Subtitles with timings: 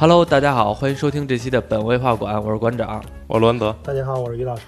[0.00, 3.74] Hello，大家好，欢迎收听这期的本位画馆，我是馆长，我是罗恩德。
[3.82, 4.62] 大家好，我是于老师。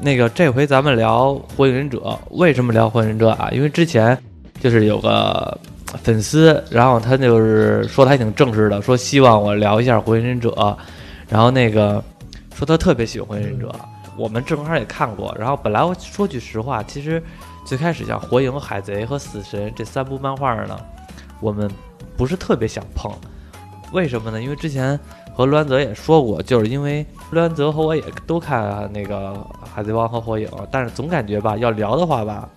[0.00, 1.98] 那个这回咱们聊《火影忍者》，
[2.30, 3.50] 为什么聊《火影忍者》啊？
[3.50, 4.16] 因为之前
[4.60, 5.58] 就是有个
[6.00, 10.50] 粉丝，然后他就是说他还挺正式的，说希望我聊一下《火影忍者》，
[11.28, 12.00] 然后那个
[12.54, 13.66] 说他特别喜欢《火影忍者》，
[14.16, 15.34] 我们正好也看过。
[15.36, 17.20] 然后本来我说句实话，其实
[17.64, 20.78] 最开始像《火影》《海贼》和《死神》这三部漫画呢，
[21.40, 21.68] 我们
[22.16, 23.12] 不是特别想碰。
[23.92, 24.40] 为什么呢？
[24.40, 24.98] 因为之前
[25.34, 29.32] 和栾泽也说过，就是因为栾泽和我也都看那个
[29.74, 32.48] 《海贼王》和《火影》，但是总感觉吧，要聊的话吧，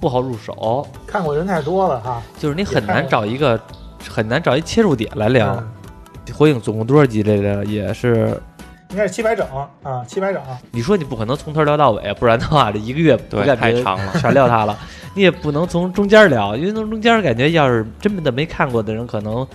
[0.00, 0.86] 不好入手。
[1.06, 3.60] 看过人太多了哈，就是你很难找一个
[4.08, 5.54] 很难找一切入点来聊。
[5.54, 5.72] 嗯
[6.34, 7.64] 火影总共多少集来着？
[7.66, 8.36] 也是，
[8.90, 9.46] 应该是七百整
[9.84, 10.42] 啊，七百整。
[10.72, 14.12] 你说你不可能从头聊到尾，不然的话这一个月不太长了。
[14.18, 14.76] 全聊它了。
[15.14, 19.46] 你也不能从中间聊，因为从中间感觉要是真的没看过的人，可能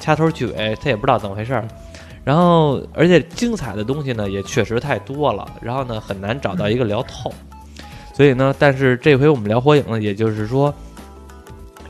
[0.00, 1.64] 掐头去尾，他也不知道怎么回事儿。
[2.24, 7.32] 然后，而且精彩的东西呢，也确实太多了，然后呢，很难找到一个聊透。
[8.12, 10.74] 所以呢，但是这回我们聊火影呢，也就是说，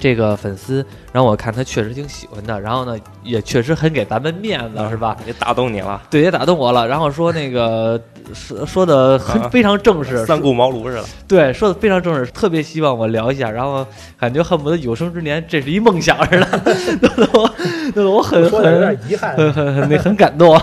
[0.00, 5.16] 这个粉丝然后我看他确实挺喜欢的，然后呢，也确实很给咱们面子，是吧？
[5.26, 6.88] 也打动你了，对，也打动我了。
[6.88, 8.00] 然后说那个
[8.32, 11.04] 说说的很啊非常正式，三顾茅庐似的。
[11.28, 13.86] 对，说的非常正式，特别希望我聊一下，然后
[14.18, 16.48] 感觉恨不得有生之年这是一梦想似的，
[17.02, 17.54] 弄得我
[17.94, 19.36] 弄得我很很点遗憾。
[19.36, 20.58] 很很很很感动。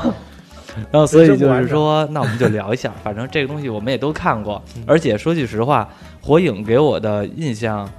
[0.91, 5.87] 然后所以就是说，那我们就聊一下，反正这个东西我们也都看过，嗯而且说句实话，
[6.21, 7.89] 火影给我的印象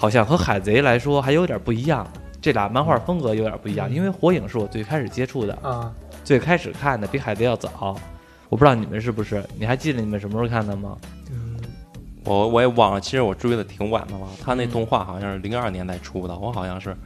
[0.00, 2.06] 好像和海贼来说还有点不一样，
[2.40, 5.92] 这俩漫画风格有点不一样，因为火影是我最开始接触的，啊，
[6.24, 7.94] 最开始看的比海贼要早。
[8.48, 9.44] 我不知道你们是不是？
[9.58, 10.96] 你还记得你们什么时候看的吗？
[11.30, 11.54] 嗯，
[12.24, 14.26] 我我也忘了，其实我追的挺晚的了。
[14.42, 16.96] 他那嗯动画好像是零二年才出的，我好像是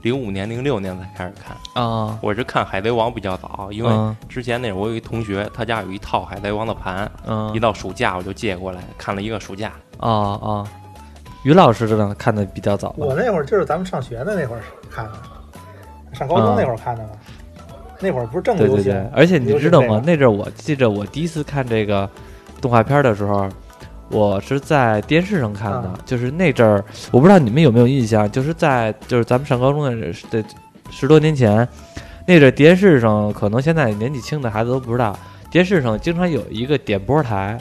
[0.00, 1.54] 零五年、零六年才开始看。
[1.84, 9.70] 啊，我是看《海贼王》比较早，因为嗯之前那我有一同学，他家有一套《海贼王》的盘，嗯一到暑假我就借过来看了一个暑假。
[9.98, 10.64] 啊啊，
[11.48, 14.60] 于老师呢看的比较早吧，我那会儿就是咱们上学的那会儿
[14.90, 15.12] 看的，
[16.12, 17.10] 上高中那会儿看的嘛。
[18.00, 20.00] 那会儿不是正流行对对对，而且你知道吗？
[20.04, 22.08] 那阵儿我记着我第一次看这个
[22.60, 23.48] 动画片的时候，
[24.10, 30.44] 我是在电视上看的，啊就是那阵儿，我不知道你们有没有印象，就是在就是咱们上高中的这
[30.90, 31.66] 十多年前，
[32.26, 35.18] 那阵儿电视上可能现在年纪轻的孩子都不知道，
[35.50, 37.58] 电视上经常有一个点播台，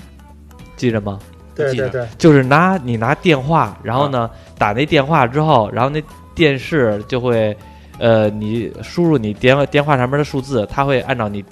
[0.75, 1.17] 记着吗？
[1.57, 6.01] 对对对，就是拿你拿电话，然后呢、打那电话之后，然后那
[6.33, 7.55] 电视就会，
[7.99, 11.43] 呃，你输入你电电话上面的数字，它会按照你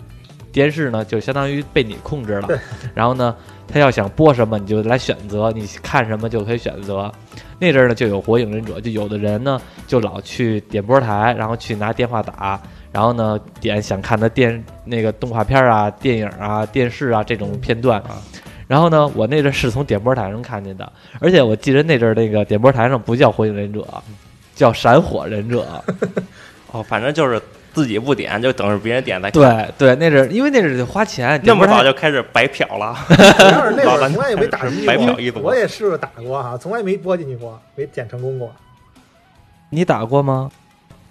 [0.52, 2.58] 电视呢，就相当于被你控制了对。
[2.94, 3.36] 然后呢，
[3.68, 7.12] 他要想播什么，你就来选择，你看什么就可以选择。
[7.60, 12.60] 那阵儿呢，就有火影忍者，就有的人呢就老去点播台，然后去拿电话打，
[12.92, 18.00] 然后呢点想看的电那个动画片啊、电影啊、电视啊这种片段。
[18.02, 18.18] 啊
[18.68, 23.86] 然后呢，我那阵儿是从点播台上看见的，而且我记得那阵儿那个点播台上不叫火影忍者，
[24.56, 25.66] 叫闪火忍者。
[26.72, 27.42] 哦，反正就是
[27.74, 29.42] 自己不点，就等着别人点再看。
[29.78, 32.96] 对对，那阵儿因为那阵儿得花钱，那么点播早就开始白嫖了。
[33.10, 33.16] 我
[33.52, 38.52] 要是那会儿 从来也没打进去白过嫖一组我也试着打过哈，从来没播进去过，没点成功过。
[39.70, 40.50] 你打过吗？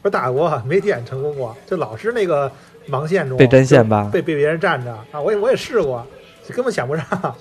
[0.02, 2.50] 我打过，没点成功过，就老是那个
[2.90, 4.10] 盲线中被占线吧？
[4.12, 5.20] 被被别人占着啊！
[5.20, 6.06] 我也我也试过，
[6.48, 7.04] 就根本想不上。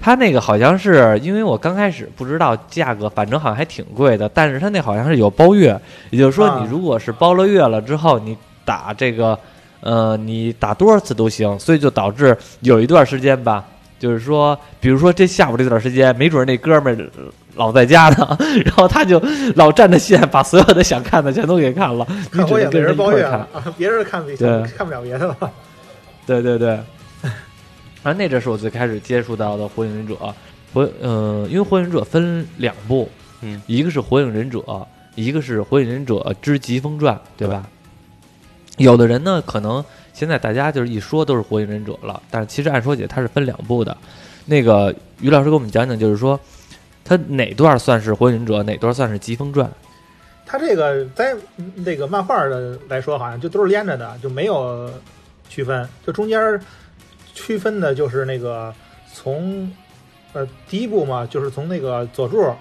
[0.00, 9.38] 他那个好像是因为我刚开始不知道价格，反正好像还挺贵的，但是他那好像是有包月，也就是说啊你如果是包了月了之后，你打这个，
[9.80, 13.64] 呃，你打多少次都行，所以就导致有一段时间吧，
[13.98, 17.08] 就是说，比如说这下午这段时间，没准儿那哥们儿
[17.54, 19.22] 老在家呢， 然后他就
[19.54, 23.48] 老占着线，把所有的想看的全都给看了，你 只能跟人人包月了。
[23.54, 25.50] 啊，别人看不对看不了别的了。
[26.26, 26.78] 对对对，
[28.04, 30.14] 然后那阵是我最开始接触到的火影忍者，
[30.74, 37.66] 火呃，因为火影忍者分两部，嗯，一个是火影忍者，一个是火影忍者之疾风传，对吧？
[38.76, 39.82] 有的人呢，可能
[40.12, 43.96] 现在大家就是一说都是火影忍者了，但是其实按说起来它是分两部的。
[44.44, 46.38] 那个于老师给我们讲讲，就是说
[47.04, 49.70] 它哪段算是火影忍者，哪段算是疾风传？
[50.44, 51.34] 他这个在
[51.76, 54.90] 那个漫画的来说，好像就都是连着的，就没有
[55.48, 55.88] 区分。
[56.06, 56.60] 就中间
[57.34, 58.74] 区分的就是那个
[59.12, 59.70] 从
[60.32, 62.54] 呃第一步嘛，就是从那个佐助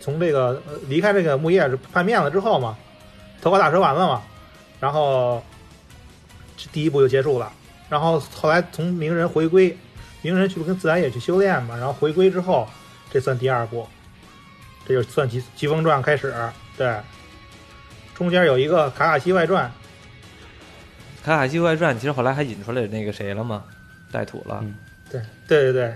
[0.00, 2.76] 从这个呃离开这个木叶叛变了之后嘛，
[3.40, 4.22] 头发大蛇丸了嘛，
[4.78, 5.42] 然后
[6.56, 7.50] 这第一步就结束了。
[7.88, 9.76] 然后后来从鸣人回归，
[10.20, 12.68] 鸣人去跟自来也去修炼嘛，然后回归之后，
[13.10, 13.86] 这算第二步，
[14.86, 16.34] 这就算疾疾风传开始。
[16.76, 16.94] 对，
[18.14, 19.70] 中间有一个卡卡西外传，
[21.22, 23.64] 卡卡西外传》其实后来还引出来那个谁了嘛，
[24.10, 24.60] 带土了。
[24.62, 24.74] 嗯
[25.08, 25.94] 对对对对，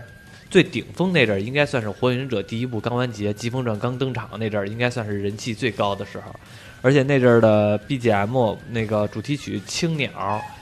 [0.48, 6.34] 最顶峰那阵儿，应该算是《火影忍者》第一部刚完结，疾风传刚登场那阵儿，应该算是人气最高的时候。
[6.82, 10.10] 而且那阵儿的 BGM 那个主题曲《青鸟》，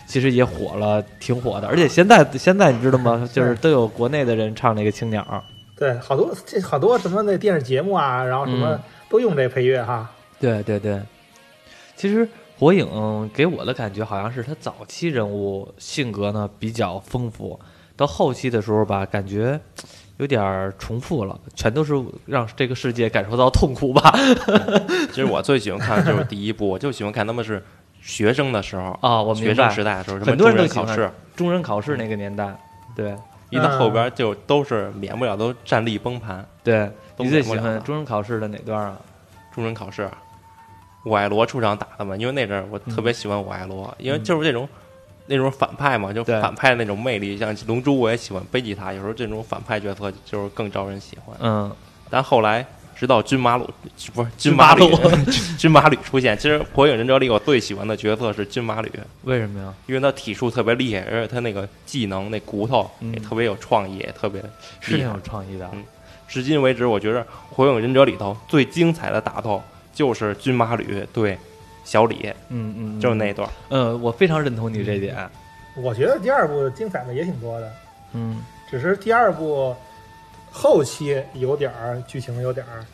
[0.07, 1.69] 其实也火了，挺火的。
[1.69, 3.29] 而且现在现在你知道吗？
[3.33, 5.23] 就是都有国内的人唱那个《青鸟》。
[5.79, 10.11] 对，好多这好多什么那电视节目啊，然后什么嗯都用这配乐哈。
[10.41, 11.01] 对对对，
[11.95, 12.29] 其实
[12.59, 17.59] 火影给我的感觉好像是他早期人物性格呢比较丰富，
[17.97, 19.61] 到后期的时候吧，感觉
[20.17, 21.95] 有点儿重复了，全都是
[22.27, 24.13] 让这个世界感受到痛苦吧。
[25.11, 27.63] 其实我最喜欢看的就是第一部，我就喜欢看他们是
[28.01, 32.57] 学生的时候，啊，我学生，时代的时候，什么很多人中都喜欢忍考试，中忍考试那个年代，
[32.97, 33.17] 对
[33.51, 36.45] 一到后边就都是免不了都战力崩盘。
[36.65, 36.91] 对。
[37.17, 38.97] 都你最喜欢中忍考试的哪段啊？
[39.53, 40.09] 中忍考试，
[41.05, 44.69] 我爱罗出场打的嘛，因为那阵儿我特别喜欢我爱罗，因为就是这种。
[45.31, 51.37] 那种反派嘛，就对反派的那种魅力，像龙珠我也喜欢贝吉塔，有时候这种反派角色就是更招人喜欢。
[51.41, 51.71] 嗯，
[52.09, 52.65] 但后来
[52.97, 53.69] 直到军马鲁
[54.15, 54.89] 不是军马鲁，
[55.59, 56.35] 军马吕出现。
[56.39, 58.91] 其实《火影忍者》里我最喜欢的角色是军马吕，
[59.25, 59.75] 为什么呀？
[59.85, 64.43] 因为他体术特别厉害，而且他那个技能那骨头嗯也特别有创意，也特别
[64.81, 65.21] 是挺有。
[65.23, 65.69] 创意的。
[65.75, 65.85] 嗯
[66.27, 69.63] 至今为止，我觉得《火影忍者》里头最精彩的打斗
[69.99, 71.37] 就是军马吕对
[71.85, 73.51] 小李，嗯嗯，就是那段。
[73.69, 75.29] 嗯，我非常认同你这点。
[75.75, 77.73] 我觉得第二部精彩的也挺多的，
[78.13, 78.41] 嗯
[78.71, 79.75] 只是第二部
[80.53, 82.85] 后期有点儿剧情有点儿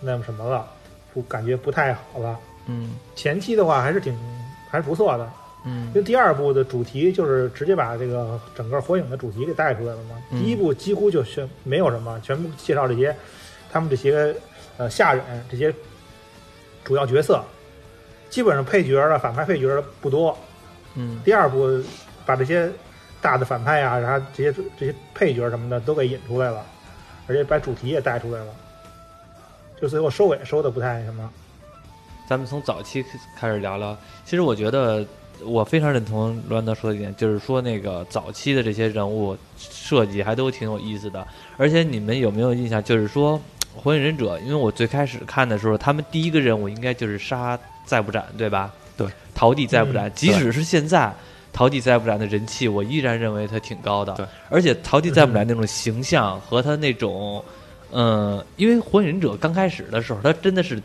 [0.00, 0.66] 那么什么了，
[1.12, 2.38] 不感觉不太好了。
[2.64, 4.18] 嗯前期的话还是挺
[4.70, 5.30] 还是不错的，
[5.66, 10.16] 嗯因嗯为第二部的主题就是直接把这个整个火影的主题给带出来了嘛。
[10.30, 13.14] 嗯第一部几乎就全没有什么，全部介绍这些
[13.70, 14.34] 他们这些
[14.78, 15.70] 呃下忍这些
[16.88, 17.44] 主要角色，
[18.30, 20.34] 基本上配角儿啊反派配角不多。
[20.94, 21.78] 嗯第二部
[22.24, 22.70] 把这些
[23.20, 26.64] 大的反派啊，然后这些这些配角什么的都给引出来了，
[27.26, 28.52] 而且把主题也带出来了，
[29.78, 31.30] 就最后收尾收的不太什么。
[32.26, 33.04] 咱们从早期
[33.36, 33.94] 开始聊聊。
[34.24, 35.06] 其实我觉得
[35.44, 41.26] 我非常认同罗兰德说的一点，就是说那个早期的这些人物设计还都挺有意思的。
[41.58, 42.82] 而且你们有没有印象？
[42.82, 43.38] 就是说
[43.78, 48.70] 《火影忍者》，因为我最开始看的时候，他们第一个任务应该就是杀再不斩，对吧？
[48.96, 50.08] 对，桃地再不斩。
[50.08, 51.10] 嗯即使是现在。
[51.50, 54.12] 桃地再不斩的人气，我依然认为他挺高的。
[54.14, 57.42] 对，而且桃地再不斩那种形象和他那种，
[57.90, 60.80] 嗯，因为火影忍者刚开始的时候，他真的是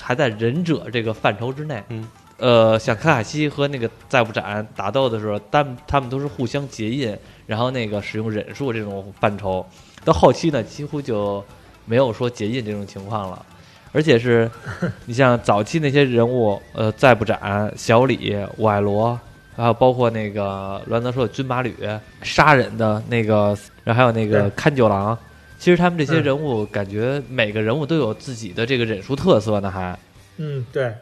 [0.00, 1.80] 还在忍者这个范畴之内。
[1.90, 2.08] 嗯，
[2.38, 7.16] 呃，像卡卡西和那个再不斩打斗的时候，但他们都是互相结印，
[7.46, 9.64] 然后那个使用忍术这种范畴。
[10.04, 11.44] 到后期呢，几乎就
[11.86, 13.46] 没有说结印这种情况了。
[13.92, 14.50] 而且是，
[15.06, 19.18] 你像早期那些人物，呃，再不斩、小李、我爱罗，
[19.56, 21.74] 还有包括那个栾德说的军马吕、
[22.20, 25.16] 杀人的那个，然后还有那个对看九郎。
[25.58, 29.98] 其实他们这些嗯人物，感觉每个人物都有自己的这个忍术特色呢，还。
[30.36, 30.92] 嗯，对，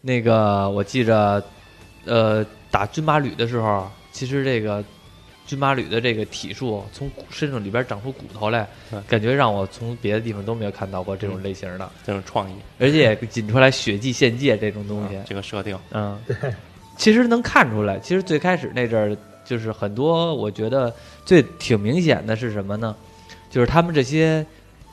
[0.00, 1.44] 那个我记着，
[2.06, 4.82] 呃，打军马吕的时候，其实这个
[5.46, 12.54] 军马吕的这个体术从骨身上里边长出骨头来对，感觉让我从别的地方都没有看到过这种类型的，这种创意。
[12.78, 15.16] 而且也引出来血祭献祭这种东西。
[15.16, 16.36] 啊，这个设定，嗯，对，
[16.96, 20.92] 其实能看出来，其实最开始那阵儿就是很多，我觉得
[21.24, 22.96] 最挺明显的是什么呢？
[23.50, 24.44] 就是他们这些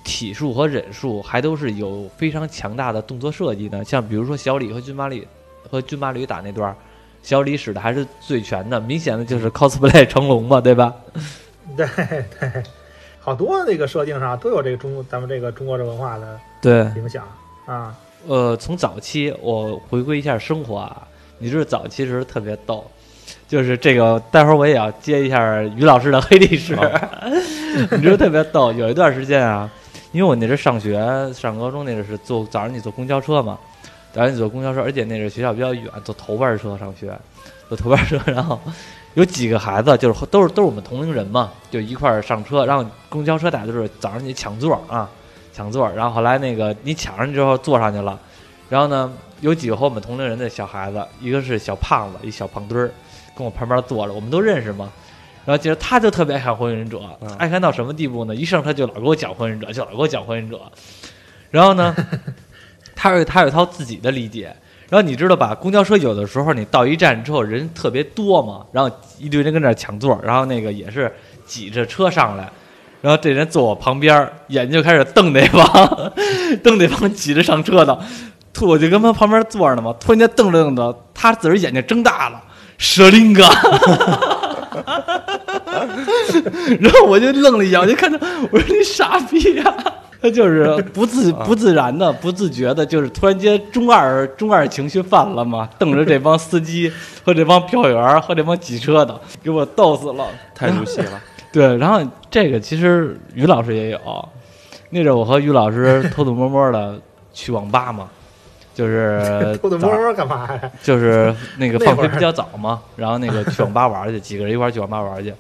[0.04, 5.26] 体术和忍术还都是有非常强大的动作设计的，像比如说小李和军马吕
[5.70, 6.76] 和军马吕打那段儿，
[7.24, 10.94] 小李使的还是最全的，明显的就是 cosplay 成龙嘛，对吧？
[11.78, 11.88] 对
[12.40, 12.64] 对，
[13.20, 17.24] 好多那个设定上都有这个中咱们这个中国这文化的对，影响
[17.66, 17.96] 啊。
[18.28, 22.86] 呃，从早期我回归一下生活啊，你知道早期时候特别逗，
[23.48, 26.78] 就是这个，待会儿我也要接一下于老师的黑历史，
[27.92, 28.72] 你知道特别逗。
[28.74, 29.70] 有一段时间啊，
[30.12, 31.00] 因为我那阵儿上学
[31.34, 33.58] 上高中那阵是坐早上你坐公交车嘛，
[34.14, 37.18] 早上你坐公交车，而且那阵儿学校比较远，坐头班车上学，
[37.70, 38.60] 坐头班车，然后
[39.14, 45.10] 有几个孩子就是都是都是我们同龄人嘛，就一块儿上车，然后公交车打的就是早上你抢座啊。
[45.54, 48.18] 抢座，然后后来那个你抢上之后坐上去了，
[48.70, 52.90] 然后呢，有几个和我们同龄人的小孩子，一个是小胖子，一小胖墩儿，
[53.36, 54.90] 跟我旁边坐着，我们都认识嘛。
[55.44, 57.00] 然后其实他就特别爱看《火影忍者》
[57.38, 58.34] 爱看到什么地步呢？
[58.34, 60.56] 一上车就老给我讲《火影忍者》，就老给我讲《火影忍者》。
[61.50, 61.94] 然后呢，
[63.02, 64.56] 他有他有一套自己的理解。
[64.88, 65.56] 然后你知道吧？
[65.56, 71.12] 公交车有的时候你到一站之后人特别多嘛，然后一堆人跟那儿抢座，然后那个也是
[71.46, 72.48] 挤着车上来，
[73.02, 76.12] 然后这人坐我旁边，眼睛就开始瞪那帮，
[76.62, 77.98] 瞪那帮挤着上车的。
[78.54, 82.44] 突我就跟他旁边坐着呢嘛，突然间瞪着瞪着，他自个儿眼睛睁大了，
[82.78, 83.44] 舍林哥。
[86.80, 88.20] 然后我就愣了一下，我就看他
[88.52, 89.64] 我说你傻逼呀、
[90.22, 96.92] 他就是不自不自然的、不自觉的，就是突然间中二中二情绪犯了嘛，瞪着这帮司机
[97.26, 100.28] 和这帮票员和这帮挤车的，给我逗死了。
[100.54, 101.20] 太入戏了。
[101.52, 102.00] 对，然后
[102.30, 104.00] 这个其实于老师也有，
[104.92, 107.02] 那阵儿我和于老师偷偷摸摸的
[107.34, 108.08] 去网吧嘛，
[108.76, 110.72] 就是 偷偷摸摸干嘛呀？
[110.84, 115.34] 就是那个 放学比较早嘛，然后那个去网吧玩去，几个人一块儿去网吧玩去。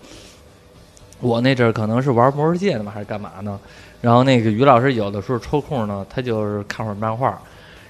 [1.19, 3.59] 我那阵儿可能是玩魔兽界的嘛，还是干嘛呢？
[4.01, 7.39] 然后那个于老师有的时候抽空呢，他就是看会儿漫画，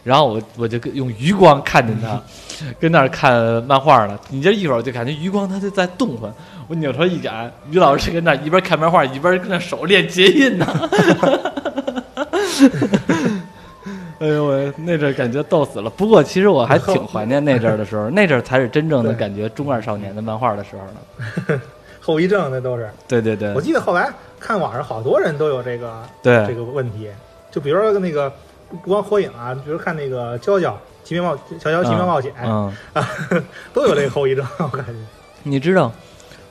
[0.03, 2.21] 然后我我就用余光看见他
[2.79, 4.19] 跟那儿看漫画呢。
[4.29, 6.29] 你这一会儿就感觉余光他就在动唤，
[6.67, 10.67] 我扭头一眼，于老师跟那儿一边看漫画一边跟那手练结印呢。
[14.19, 15.89] 哎呦喂，那阵儿感觉逗死了。
[15.89, 21.59] 不过其实我还挺怀念那阵儿的时候，那阵儿才是真正的感觉中二少年的漫画的时候呢。
[22.01, 22.89] 后遗症那都是。
[23.07, 27.07] 对对对我记得后来看网上好多人都有这个对这个问题，
[27.49, 28.29] 就比如说那个
[28.69, 32.73] 不不光火影啊，比如看那个娇娇奇妙冒娇娇奇妙冒险，嗯，
[33.73, 34.93] 都有这个后遗症，我感觉。
[35.43, 35.91] 你知道，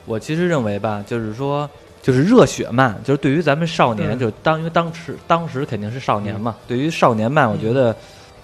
[0.07, 1.69] 我其实认为吧，就是说，
[2.03, 7.95] 就是热血漫，就是对于咱们少年，嗯就当因为当时当时肯定是少年嘛，对于少年漫，我觉得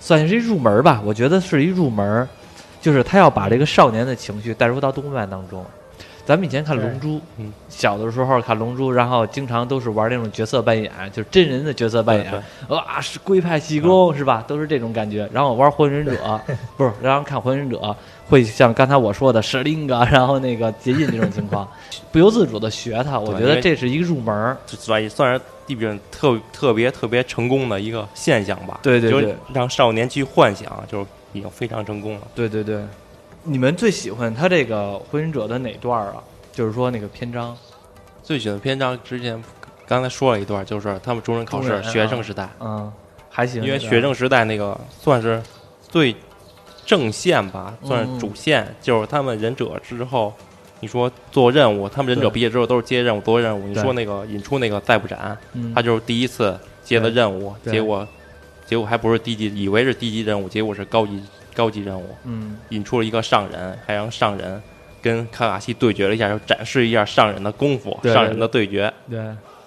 [0.01, 1.03] 算是一入门儿吧。
[1.05, 2.29] 我觉得是一入门，
[2.81, 5.65] 就是他要把这个少年的情绪带入到动漫当中。
[6.27, 12.29] 咱们以前看《龙珠》，嗯小的时候看《龙珠》，然后经常都是玩那种角色扮演，就是真人的角色扮演，
[12.69, 14.45] 对哇，是龟派气功、是吧？
[14.49, 15.29] 都是这种感觉。
[15.33, 16.41] 然后玩火影忍者，
[16.77, 17.95] 不是，然后看火影忍者
[18.29, 21.69] 会像刚才我说的舍林格，然后那个结印这种情况，
[22.11, 23.21] 不由自主的学它。
[23.21, 28.81] 我觉得这是一个入门算也算是地表特特别特别成功的一个现象吧。
[28.83, 32.21] 对对对就让少年去幻想，就是已经非常成功了。
[32.35, 32.83] 对对对，
[33.47, 36.23] 你们最喜欢他这个火影忍者的哪段儿啊？
[36.53, 37.57] 就是说那个篇章，
[38.23, 39.43] 最喜欢篇章之前
[39.87, 42.93] 刚才说了一段，就是他们中忍考试学生时代，嗯，
[43.31, 43.63] 还行。
[43.63, 45.41] 因为学生时代那个算是
[45.89, 46.15] 最
[46.85, 50.33] 正线吧，嗯算是主线，就是他们忍者之后。
[50.79, 53.67] 你说做任务，他们忍者毕业之后都是接任务，做任务。
[53.67, 58.07] 你说那个引出那个再不斩，嗯他就是第一次接的任务，结果
[58.67, 61.19] 结果还不是低级，以为是低级任务，结果是高级
[61.57, 62.15] 高级任务。
[62.25, 64.63] 嗯引出了一个上人，还让上人
[65.01, 68.93] 跟卡卡西对决了一下，就展示一下上人的功夫，上人的对决。
[69.09, 69.19] 对，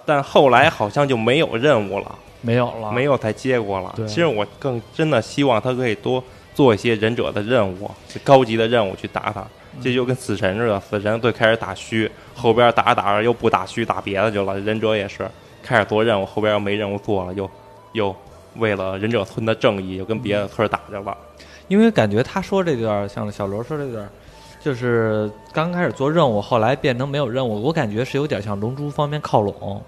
[0.06, 4.06] 但后来好像就没有任务了，没有了，没有再接过了对。
[4.06, 6.22] 其实我更真的希望他可以多
[6.54, 7.90] 做一些忍者的任务，
[8.22, 9.40] 高级的任务去打他。
[9.40, 9.46] 嗯
[9.80, 14.58] 这就跟死神似的，死神最开始打虚，后边打着打着又不打虚，打别的去了。
[14.58, 15.24] 忍者也是
[15.62, 17.48] 开始做任务，后边又没任务做了，又
[17.92, 18.14] 又
[18.56, 21.16] 为了忍者村的正义，又跟别的村打去了。
[21.70, 24.08] 因为感觉他说这段儿，像小罗说这段儿，
[24.60, 29.80] 就是刚开始做任务，后来变成没有任务，我感觉是有点向龙珠方面靠拢，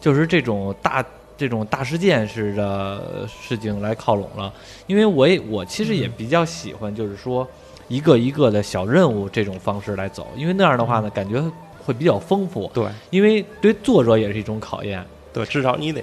[0.00, 1.04] 就是这种大
[1.36, 4.52] 这种大事件式的事情来靠拢了。
[4.86, 7.44] 因为我也我其实也比较喜欢，就是说
[7.88, 11.42] 一个一个的小任务这种方式来走，因为那样的话呢，感觉
[11.84, 15.04] 会比较丰富，对因为对作者也是一种考验。
[15.32, 16.00] 对，至少你得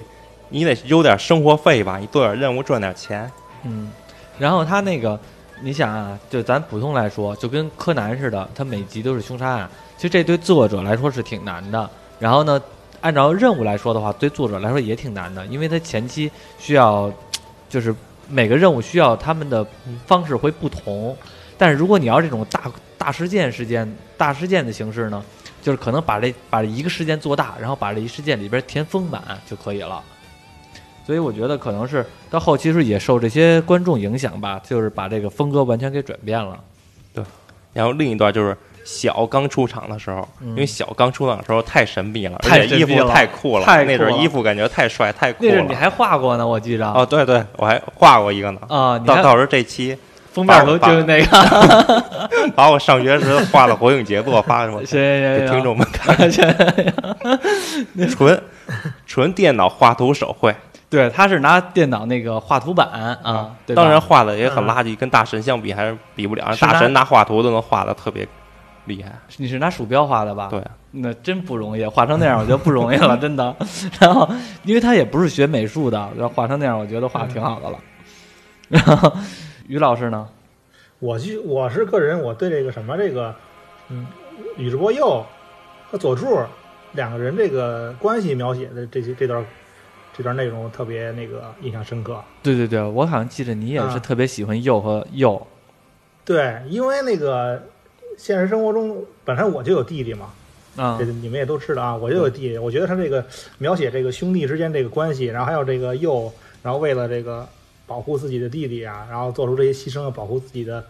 [0.50, 3.30] 你得有点生活费吧，你做点任务赚点钱。
[3.64, 3.90] 嗯，
[4.38, 5.18] 然后他那个，
[5.62, 11.88] 你想啊，就咱普通来说，就跟柯南似的，他每集都是凶杀案，其实这对作者来说是挺难的。
[12.18, 12.60] 然后呢，
[13.00, 17.10] 按照任务来说的话，对作者来说也挺难的，因为他前期需要，
[17.68, 17.94] 就是
[18.28, 19.66] 每个任务需要他们的
[20.06, 21.16] 方式会不同。
[21.58, 25.24] 但是如果你要这种大大事件事件大事件的形式呢，
[25.62, 30.02] 就是可能把这把这一个事件做大，然后把这一事件里边填丰满就可以了。
[31.06, 36.58] 所以我觉得可能是到后期是也受这些观众影响吧，就是把这个风格完全给转变了。
[37.14, 37.22] 对
[37.72, 45.50] 然后另一段就是小刚出场的时候，嗯因为小刚出场的时候太神秘了，太而且衣服神秘了太酷了，太那阵衣服感觉太帅太酷了。
[45.50, 46.84] 那阵你还画过呢，我记着。
[46.90, 48.60] 哦，对对，我还画过一个呢。
[48.68, 49.96] 啊，到到时候这期
[50.32, 52.04] 封面图就是那个。
[52.54, 56.46] 把我上学时画的火影杰作发 给听众们看， 行。
[58.08, 58.42] 纯
[59.04, 60.54] 纯电脑画图手绘，
[60.88, 62.88] 对，他是拿电脑那个画图板
[63.22, 66.54] 啊，对当然画的也很垃圾，跟大神相比还是比不了。
[66.60, 68.26] 大神拿画图都能画的特别
[68.84, 69.12] 厉害。
[69.36, 70.48] 你是拿鼠标画的吧？
[70.48, 70.62] 对，
[70.92, 73.54] 那真不容易，画成那样我觉得不容易了， 真的。
[74.00, 74.28] 然后，
[74.62, 77.78] 因为他也不是学美术的，然后画成那样，我觉得画的挺好的了。
[78.68, 79.12] 然后，
[79.66, 80.28] 于老师呢？
[80.98, 83.34] 我就我是个人，我对这个什么这个，
[83.88, 84.06] 嗯，
[84.56, 85.22] 宇智波鼬
[85.90, 86.38] 和佐助
[86.92, 89.44] 两个人这个关系描写的这些这段
[90.16, 92.22] 这段内容特别那个印象深刻。
[92.42, 95.46] 对对对，我好像记得你也是啊特别喜欢鼬和鼬。
[96.24, 97.62] 对，因为那个
[98.16, 100.32] 现实生活中本身我就有弟弟嘛，
[100.76, 102.58] 啊这你们也都知道啊，我就有弟弟。
[102.58, 103.24] 我觉得他这个
[103.58, 106.32] 描写这个兄弟之间这个关系，然后还有这个佑，
[106.62, 107.46] 然后为了这个
[107.86, 110.82] 保护自己的弟弟啊，然后做出这些牺牲，保护自己的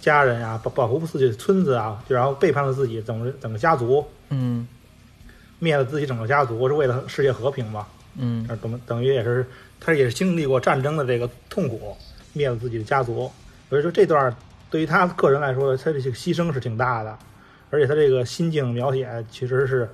[0.00, 4.66] 家人啊、保保护自己的村子啊，就然后背叛了自己整个整个家族，嗯
[5.60, 7.86] 灭了自己整个家族，是为了世界和平嘛。
[8.16, 9.46] 嗯呃等等于也是
[9.80, 11.96] 他也是经历过战争的这个痛苦，
[12.32, 13.30] 灭了自己的家族。
[13.68, 14.34] 所以说这段
[14.70, 17.18] 对于他个人来说，他这个牺牲是挺大的，
[17.70, 19.88] 而且他这个心境描写其实是，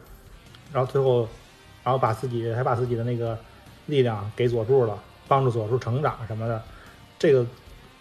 [0.73, 1.29] 然后最后，
[1.85, 3.39] 然后把自己还把自己的那个
[3.87, 6.63] 力量给佐助了，帮助佐助成长什么的，
[7.19, 7.47] 这个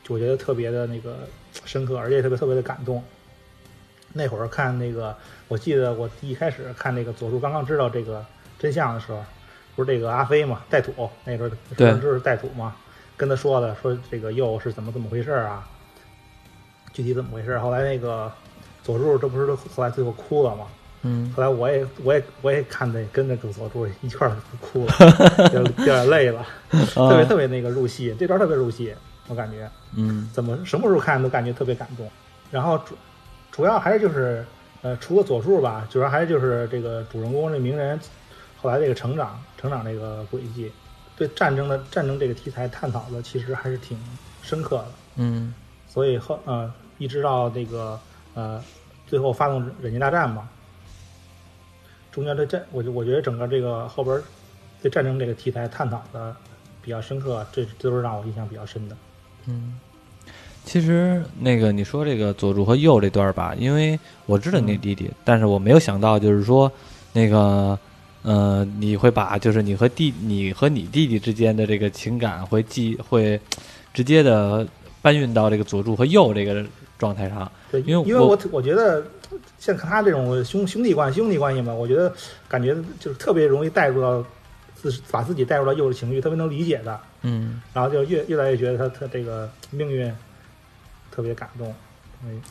[0.08, 1.28] 我觉得特别的那个
[1.66, 3.04] 深刻，而且特别特别的感动。
[4.14, 5.16] 那会儿看那个，
[5.48, 8.26] 我记得我一开始看那个佐助刚刚知道这个
[8.58, 9.24] 真相的时候，
[9.78, 10.92] 不是这个阿飞嘛，带土
[11.24, 12.76] 那时候对说就是带土嘛，
[13.16, 15.66] 跟他说的，说这个又是怎么怎么回事啊，
[16.92, 17.60] 具体怎么回事？
[17.60, 18.30] 后来那个
[18.84, 20.66] 佐助这不是后来最后哭了吗？
[21.04, 24.94] 嗯后来我也我也我也看着跟着佐助 一块儿哭了，
[25.54, 26.44] 有有点累了，
[26.96, 28.96] 特别特别那个入戏，这段特别入戏，
[29.28, 32.10] 我感觉嗯怎么什么时候看都感觉特别感动。
[32.50, 32.96] 然后主
[33.52, 34.44] 主要还是就是
[34.82, 38.00] 呃，除了佐助吧，主要还是就是这个主人公这鸣人
[38.62, 40.72] 后来这个成长成长这个轨迹，
[41.16, 43.98] 对战争的战争这个题材探讨的其实还是挺
[44.42, 44.88] 深刻的。
[45.16, 45.54] 嗯
[45.88, 48.00] 所以后呃一直到这个
[48.34, 48.64] 呃
[49.08, 50.48] 最后发动忍界大战嘛，
[52.12, 54.24] 中间的战，我就我觉得整个这个后边儿
[54.82, 56.36] 对战争这个题材探讨的
[56.82, 58.98] 比较深刻，这这都是让我印象比较深的。
[59.46, 59.80] 嗯。
[60.66, 66.70] 其实那个你说这个佐助和鼬这段吧，因为我知道你弟弟，但是我没有想到就是说
[67.14, 67.80] 那个
[68.24, 73.40] 呃，你会把就是你和弟你和你弟弟之间的这个情感会记会
[73.94, 74.68] 直接的
[75.02, 76.66] 搬运到这个佐助和鼬这个
[76.98, 77.50] 状态上。
[77.72, 79.06] 对，因为我因为我我觉得
[79.60, 82.14] 像他这种兄兄弟关系兄弟关系嘛，我觉得
[82.48, 84.26] 感觉就是特别容易带入到
[84.76, 90.12] 自把自己带入到幼的情绪，特别能理解的，嗯，然后就越越来越觉得他他这个命运
[91.12, 91.74] 特别感动。
[92.26, 92.42] 嗯，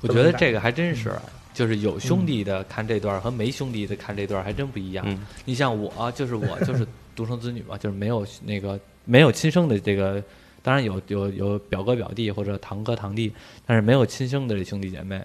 [0.00, 1.12] 我觉得这个还真是，
[1.52, 5.04] 就是有兄弟的看这段和没兄弟的看这段还真不一样。
[5.08, 10.22] 嗯你像我，就是我就是独生子女嘛，就是没有那个没有亲生的这个，
[10.62, 13.32] 当然有有有表哥表弟或者堂哥堂弟，
[13.66, 15.22] 但是没有亲生的这兄弟姐妹。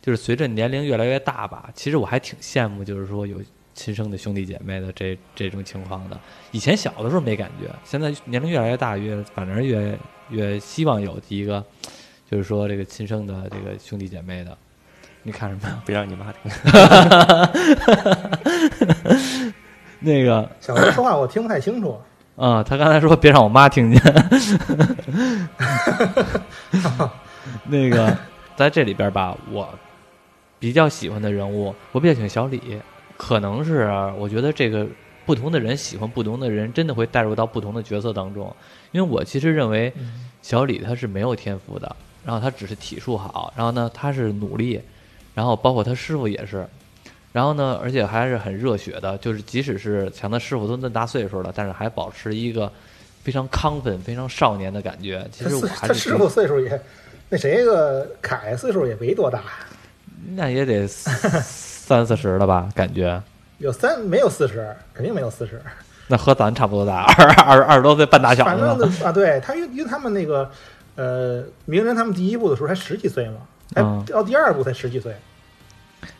[0.00, 3.40] 就是随着年龄越来越大吧，其实我还挺羡慕，就是说有
[3.72, 6.20] 亲生的兄弟姐妹的这这种情况的。
[6.52, 11.64] 以前小的时候没感觉，现在年龄越来越大，越反正越越希望有一个，
[12.30, 14.56] 就是说这个亲生的这个兄弟姐妹的。
[15.24, 15.62] 你看什么？
[15.84, 16.52] 别让你妈听。
[20.00, 21.98] 那个小时候说话我听不太清楚，
[22.36, 24.02] 啊、他刚才说别让我妈听见。
[27.64, 28.14] 那个
[28.54, 29.66] 在这里边吧，我
[30.58, 32.78] 比较喜欢的人物，我比较喜欢小李，
[33.16, 34.86] 可能是我觉得这个
[35.24, 38.54] 不同的人喜欢不同的人，真的会带入到不同的角色当中。
[38.92, 44.82] 因为我其实认为嗯小李他是没有天赋的，然后他只是体术好，然后呢他是努力，
[45.34, 46.66] 然后包括他师傅也是，
[47.32, 52.70] 然后呢而且还是很热血的，就是即使是像他师傅都那么大岁数了，但是还保持一个
[53.22, 55.26] 非常亢奋、非常少年的感觉。
[55.32, 56.80] 其实我师他师还是挺傅岁数也，
[57.28, 59.42] 那谁个凯岁数也没多大，
[60.36, 63.20] 那也得三四十了吧，感觉。
[63.58, 65.60] 有三没有四十，肯定没有四十。
[66.06, 68.58] 那和咱差不多大，二二二十多岁半大小反。
[68.58, 70.50] 正啊，对他因为因为他们那个
[70.96, 73.36] 呃，鸣人他们第一部的时候才十几岁嘛，
[73.74, 75.14] 哎嗯，到第二部才十几岁，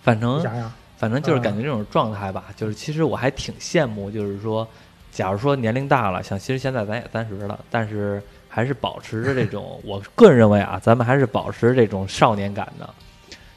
[0.03, 4.67] 反正想想，反正就是感觉这种状态吧，就是其实我还挺羡慕，就是说，
[5.13, 12.89] 假如说年龄大了，像其实现在咱也三十了，但是还是保持着这种，我个人认为啊，咱们还是保持这种少年感的，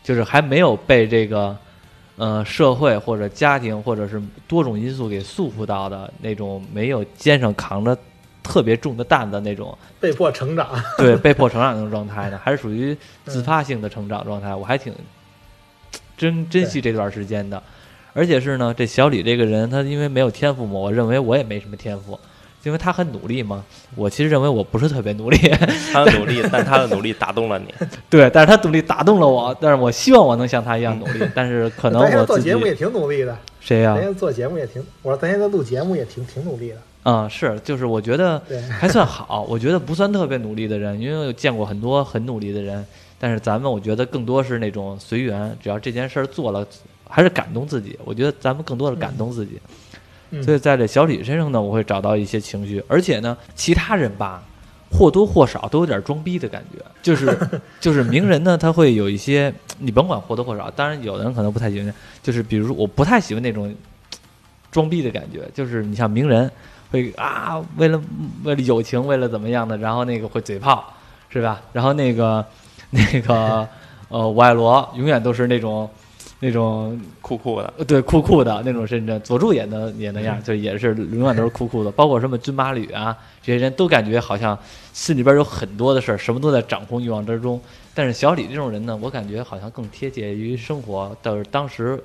[0.03, 1.57] 就是还没有被这个
[2.17, 7.97] 呃社会或者家庭或者是多种因素给束缚到的那种，没有肩上扛着
[8.47, 14.93] 特别重的担的那种，被迫成长， 对，被迫成长那种状态呢，还是属于自发性的成长状态， 我还挺
[16.17, 17.61] 珍珍惜这段时间的。
[18.13, 22.19] 而且是呢，这小李这个人，他因为没有天赋嘛，我认为我也没什么天赋，
[22.63, 23.63] 因为他很努力嘛。
[23.95, 25.37] 我其实认为我不是特别努力，
[25.93, 27.71] 他的努力，但他的努力打动了你。
[28.09, 42.85] 对，但是他努力打动了我，但是我希望我能像他一样努力，但是可能我自己做节目也挺努力的，谁呀、咱现在做节目也挺，我说咱现在录节目也挺挺努力的，啊、是，就是我觉得，还算好，我觉得不算特别努力的人，因为我见过很多很努力的人，
[43.17, 46.67] 但是咱们我觉得更多是那种随缘，只要这件事儿做了，
[47.07, 47.97] 还是感动自己。
[48.03, 49.57] 我觉得咱们更多的感动自己，
[50.31, 54.43] 嗯所以在这小李身上呢，我会找到一些情绪，而且呢，其他人吧，
[54.91, 57.33] 或多或少都有点装逼的感觉，就是
[57.79, 63.73] 就是名人呢，他会有一些，你甭管或多或少，当然有的人可能不太喜欢，就是比如说我不太喜欢那种
[64.69, 66.51] 装逼的感觉，就是你像名人
[66.91, 68.01] 会啊，为了
[68.43, 70.93] 为了友情，为了怎么样的，然后那个会嘴炮，
[71.29, 71.61] 是吧？
[71.73, 72.45] 然后那个
[72.91, 73.67] 那个
[74.09, 75.89] 呃，我爱罗永远都是那种
[76.39, 84.57] 那种酷酷的，呃对，酷酷的那种甚至，佐助也能也那样，就也是永远都是酷酷的，包括什么军马吕啊，这些人都感觉好像
[84.93, 87.59] 心里边有很多的事儿，什么都在掌控欲望之中。
[87.93, 92.01] 但是小李这种人呢，我感觉好像更贴切于生活，倒是当时，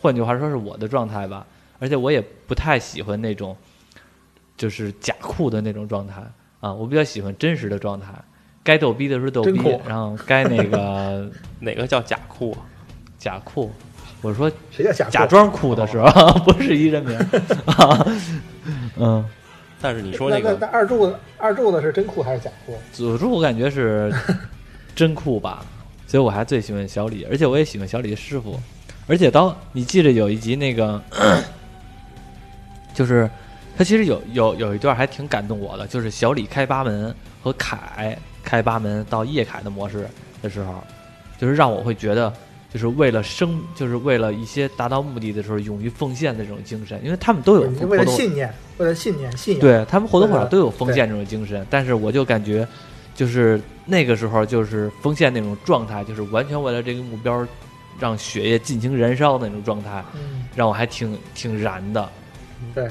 [0.00, 1.46] 换句话说是我的状态吧。
[1.78, 3.56] 而且我也不太喜欢那种，
[4.58, 6.20] 就是假酷的那种状态
[6.60, 8.08] 啊，我比较喜欢真实的状态，
[8.62, 12.58] 该逗逼的时候逗逼，然后该那个 哪个叫假酷啊？
[13.18, 13.70] 假酷。
[14.20, 17.16] 我说谁叫假假装酷的时候，不是一人名。
[17.66, 18.06] 啊
[18.98, 19.24] 嗯，
[19.80, 22.76] 但是你说那那那个那二柱子二柱子是真酷还是假酷？
[22.92, 24.12] 佐助我感觉是
[24.96, 25.64] 真酷吧，
[26.08, 28.58] 所以我还最喜欢小李，而且我也喜欢小李的师傅。
[29.06, 31.00] 而且当你记着有一集那个，
[32.92, 33.30] 就是
[33.78, 40.04] 他其实有有有一段还挺感动我的，就是小李开八门和凯开八门到叶凯的模式
[40.42, 40.82] 的时候，
[41.40, 42.32] 就是让我会觉得。
[42.70, 49.60] 就是为了生，就是为了一些达到目的的时候，勇于奉献的这种精神，因为他们都有为了信念，为了信念信仰。
[49.62, 52.68] 对他们或多或少都有奉献这种精神，但是我就感觉，
[53.14, 57.42] 就是那个时候就是奉献那种状态，就是完全为了这个目标，
[57.98, 62.06] 让血液尽情燃烧的那种状态，嗯，让我还挺挺燃的。
[62.74, 62.86] 对。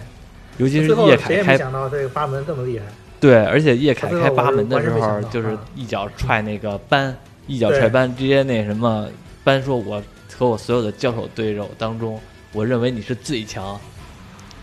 [0.58, 2.86] 尤其是叶凯开谁也没想到这个八门这么厉害。
[3.20, 7.16] 对，而且叶凯开八门的时候就是啊一脚踹那个班，
[7.48, 9.08] 一脚踹班，直接那什么
[9.44, 10.02] 班说我
[10.38, 12.20] 和我所有的交手对手当中，
[12.54, 13.80] 我认为你是最强，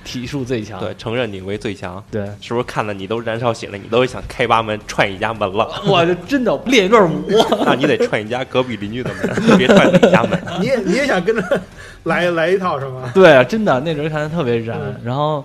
[0.04, 0.78] 体术最强。
[0.78, 5.68] 对，承认你为最强，对，是不是看了你都燃烧血了，你都想开八门踹你家门了？
[5.87, 7.24] 我就真的练一段舞。
[7.66, 10.40] 那你得踹你家隔壁邻居的门，别踹自己家门。
[10.61, 11.61] 你也你也想跟着
[12.04, 13.11] 来来一套是吗？
[13.12, 14.78] 对，啊真的那阵儿看着特别燃。
[14.80, 15.44] 嗯然后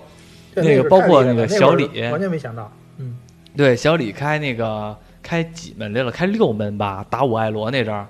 [0.54, 2.70] 那个包括那个小李完全没想到。
[2.98, 3.16] 嗯，
[3.56, 6.10] 对小李开那个开几门来了？
[6.10, 8.06] 开六门吧，打五爱罗那阵儿，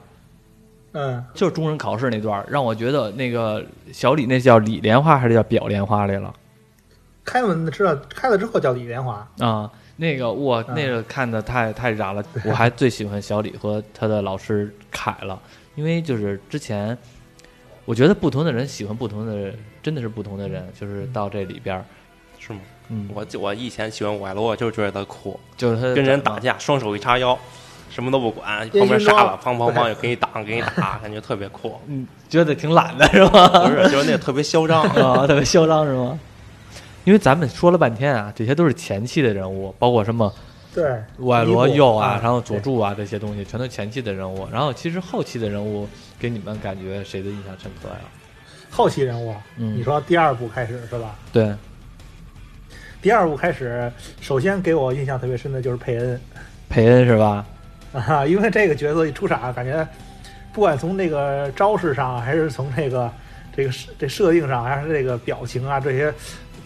[0.93, 6.33] 嗯，就是中忍考试那段儿，让我觉得那个小李那叫李莲花还是叫表莲花来了
[7.25, 9.29] 开门知道开了之后叫李莲花。
[9.39, 9.71] 啊？
[9.97, 15.39] 那个我嗯那个看的太太燃了，我还最喜欢小李和他的老师凯了，
[15.75, 16.97] 因为就是之前
[17.85, 21.85] 我觉得不同的人喜欢不同的人，真的是不同的人，就是到这里边儿，
[22.41, 22.61] 是吗？
[22.89, 27.39] 嗯，我我以前喜欢五爱罗，就是觉得他酷，就是他跟人打架，双手一叉腰，
[27.89, 31.79] 什么都不管，旁边杀了，妆砰砰砰就给你挡，给你打，感觉特别酷。
[31.87, 33.47] 嗯，觉得挺懒的是吗？
[33.65, 34.83] 不是，就是那个特别嚣张。
[34.83, 36.19] 啊，特别嚣张是吗？
[37.05, 40.33] 因为咱们说了半天啊，这些都是前期的人物，包括什么
[40.75, 40.85] 对，
[41.19, 44.49] 外罗一部右啊啊，然后佐助啊这些东西，全都前期的人物。
[44.53, 48.01] 然后其实后期的人物给你们感觉谁的印象深刻呀？
[48.69, 49.35] 后期人物。
[49.57, 51.17] 嗯你说第二部开始是吧？
[51.33, 51.55] 对，
[53.03, 56.21] 第二部开始，首先给我印象特别深的就是佩恩
[56.69, 57.45] 佩恩是吧？
[57.93, 59.87] 啊，因为这个角色一出场，感觉
[60.53, 63.11] 不管从那个招式上，还是从这个
[63.57, 66.13] 这个这设定上，还是这个表情啊这些，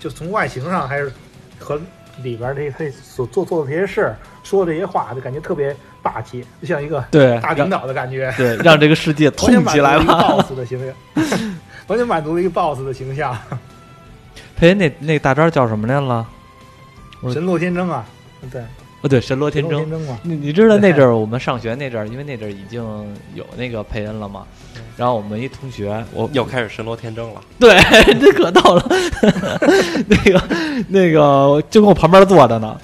[0.01, 1.13] 就从外形上，还是
[1.59, 1.81] 和
[2.23, 10.29] 里边这他所做做的这些事儿，说的这些话，就感觉特别霸气，就像一个对，大领导的感觉，对，让这个世界痛起来满足了一个吧。
[10.29, 10.95] boss 的形象，
[11.87, 13.37] 完全满足了一个 boss 的形象，
[14.57, 16.27] 佩恩那那大招叫什么来了？
[17.33, 18.05] 神罗天征啊，
[18.53, 18.61] 对，
[19.01, 19.87] 哦，对，神罗天征。
[20.23, 22.83] 你你知道那阵儿我们上学那阵儿，因为那阵儿已经
[23.35, 24.45] 有那个佩恩了嘛，
[24.97, 27.79] 然后我们一同学，我又开始神罗天征了， 对，
[28.21, 28.87] 这可逗了。
[30.07, 30.43] 那个
[30.89, 32.79] 那个就跟我旁边坐着呢，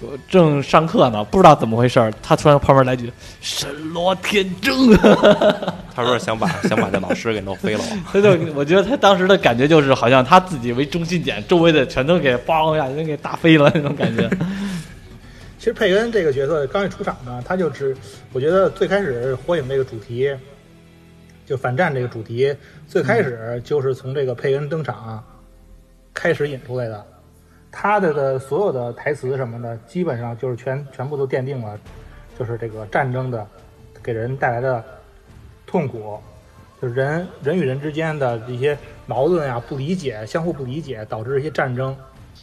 [0.00, 4.92] 我正上课呢，不知道怎么回事儿，他突然旁边来句“神罗天征”，
[5.94, 7.82] 他说是想把想把这老师给弄飞了。
[8.12, 14.28] 他就我觉得他当时的感觉就是好像他自己为中心点，周围的全都给咣一下人给打飞了那种感觉。
[15.58, 17.96] 其实佩恩这个角色刚一出场呢，他就是，
[18.34, 20.30] 我觉得最开始火影这个主题，
[21.46, 22.54] 就反战这个主题，
[22.86, 25.24] 最开始就是从这个佩恩登场
[26.12, 27.04] 开始引出来的。
[27.78, 31.78] 他的的所有的台词什么的，基本上就是全全部都奠定了，
[32.38, 33.46] 就是这个战争的
[34.02, 34.82] 给人带来的
[35.66, 36.18] 痛苦，
[36.80, 41.94] 就是人人与人之间的一些矛盾啊、不理解、相互不理解，导致一些战争。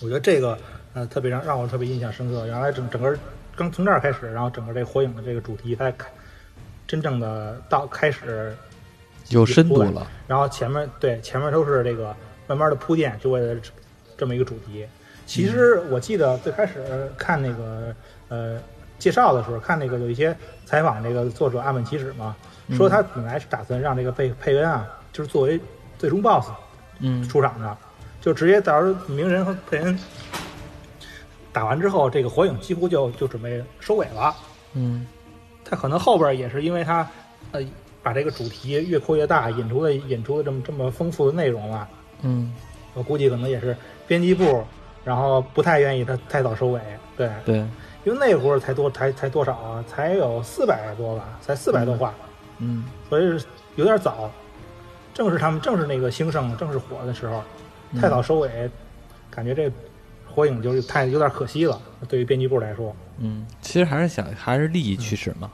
[0.04, 0.56] 我觉得这个
[0.93, 2.46] 呃特别让让我特别印象深刻。
[2.46, 3.17] 原来整整个
[3.56, 6.08] 刚从这儿开始，然后整个这火影的这个主题才开
[6.86, 8.56] 真正的到开始，
[9.30, 12.15] 有深度了，然后前面对前面都是这个
[12.46, 13.72] 慢慢的铺垫，就为了这
[14.15, 14.86] 这么一个主题。
[15.26, 17.96] 其实我记得最开始看那个
[18.30, 18.60] 呃
[19.00, 22.36] 介绍的时候，看那个有一些采访这个作者岸本齐史嘛，
[22.72, 25.60] 说他本来是打算让这个佩佩恩啊，就是作为
[25.98, 26.48] 最终 BOSS
[27.00, 27.78] 嗯出场的，
[28.22, 29.98] 就直接到时候鸣人和佩恩
[31.52, 34.36] 打完之后，这个火影几乎就就准备收尾了。
[34.74, 35.06] 嗯
[35.64, 37.08] 他可能后边也是因为他
[37.52, 37.62] 呃
[38.02, 41.88] 把这个主题越扩越大，引出了引出了这么这么丰富的内容了。
[42.22, 42.54] 嗯，
[42.94, 43.76] 我估计可能也是
[44.08, 44.64] 编辑部，
[45.04, 46.82] 然后不太愿意他太早收尾。
[47.16, 47.58] 对，对，
[48.06, 49.84] 因为那会儿才多才才多少啊？
[49.88, 52.13] 才有四百多吧，才四百多话，
[52.58, 54.30] 嗯所以是有点早。
[55.13, 57.44] 正是他们正是那个兴盛、正是火的时候，
[58.02, 58.68] 太早收尾，
[59.30, 59.72] 感觉这
[60.28, 61.80] 火影就是太有点可惜了。
[62.10, 65.52] 对于编辑部来说，嗯，其实还是想还是利益驱使嘛。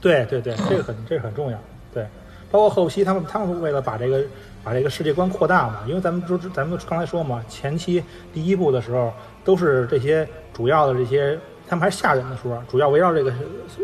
[0.00, 1.58] 对对对，这个很这个很重要。
[1.92, 2.06] 对，
[2.50, 4.24] 包括后期他们他们为了把这个
[4.66, 8.02] 把这个世界观扩大嘛，因为咱们说咱们刚才说嘛，前期
[8.34, 9.12] 第一部的时候
[9.44, 13.32] 都是这些主要的这些，他们还是下人的时候，主要围绕这个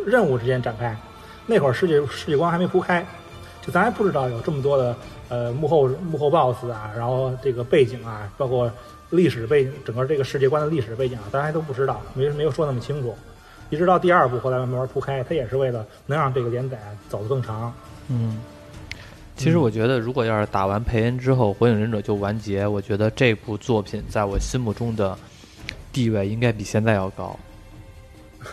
[0.04, 0.96] 任务之间展开。
[1.46, 3.06] 那会儿世界世界观还没铺开，
[3.64, 4.96] 就咱还不知道有这么多的
[5.28, 8.68] 呃幕后幕后 BOSS 啊，然后这个背景啊，包括
[9.10, 13.16] 历史背景，整个这个世界观的历史背景啊，咱还都不知道，没没有说那么清楚。
[13.70, 16.76] 一直到第二部后来慢慢铺开，它也是为了能让这个连载
[17.08, 17.72] 走得更长。
[18.08, 18.40] 嗯，
[19.42, 25.18] 其实我觉得，如果要是打完佩恩之后，《火影忍者》就完结，我觉得这部作品在我心目中的
[25.92, 27.36] 地位应该比现在要高。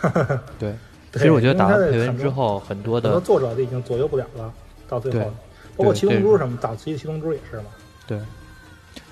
[0.58, 0.74] 对，
[1.12, 4.52] 其实我觉得打完佩恩之后，很多很多的作者都已经左右不了了，
[4.88, 5.32] 到最后，
[5.76, 7.66] 包括七龙珠什么，早期的七龙珠也是嘛。
[8.04, 8.18] 对，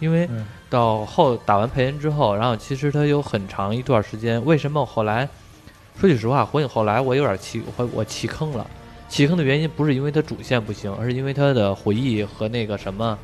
[0.01, 5.29] 因为嗯到后打完佩恩之后，然后其实他有很长一段时间，为什么后来
[5.97, 8.67] 说句实话，火影后来我有点弃我我弃坑了。
[9.09, 13.18] 弃坑的原因不是因为它主线不行，而是因为它的回忆和那个什么，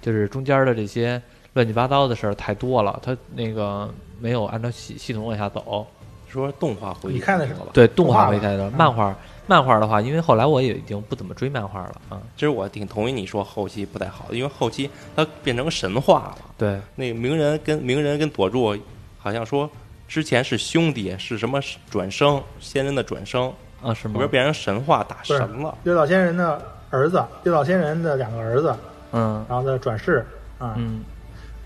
[0.00, 1.20] 就是中间的这些
[1.54, 5.86] 乱七八糟的事儿太多了，它那个没有按照系系统往下走。
[6.28, 7.66] 说动画回忆你看的是了吧？
[7.74, 9.14] 对，动动画吧画没太多，嗯漫画
[9.46, 12.22] 漫画的话，因为后来我也已经不怎么追漫画了啊。
[12.36, 16.38] 其实我挺同意你说后期不太好，因为后期它变成神话了。
[16.56, 18.74] 对，那个鸣人跟鸣人跟佐助
[19.18, 19.68] 好像说
[20.08, 24.28] 之前是兄弟，是什么转生仙人的转生，啊是吗里边？
[24.30, 25.76] 变成神话打神了。
[25.82, 28.74] 六道仙人的儿子，六道仙人的两个儿子，
[29.12, 30.24] 嗯然后的转世
[30.58, 30.74] 啊。
[30.76, 31.04] 嗯，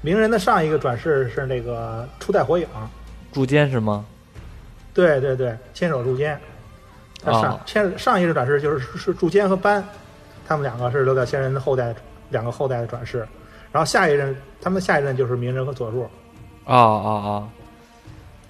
[0.03, 2.67] 鸣人的上一个转世是那个初代火影，
[3.33, 4.05] 柱间是吗？
[4.95, 6.39] 对对对，千手柱间。
[7.23, 9.83] 他上哦千上一个转世就是是是柱间和斑，
[10.47, 11.95] 他们两个是六道仙人的后代，
[12.31, 13.27] 两个后代的转世。
[13.73, 16.09] 然后下一任，他们的下一任就是鸣人和佐助
[16.65, 17.49] 啊啊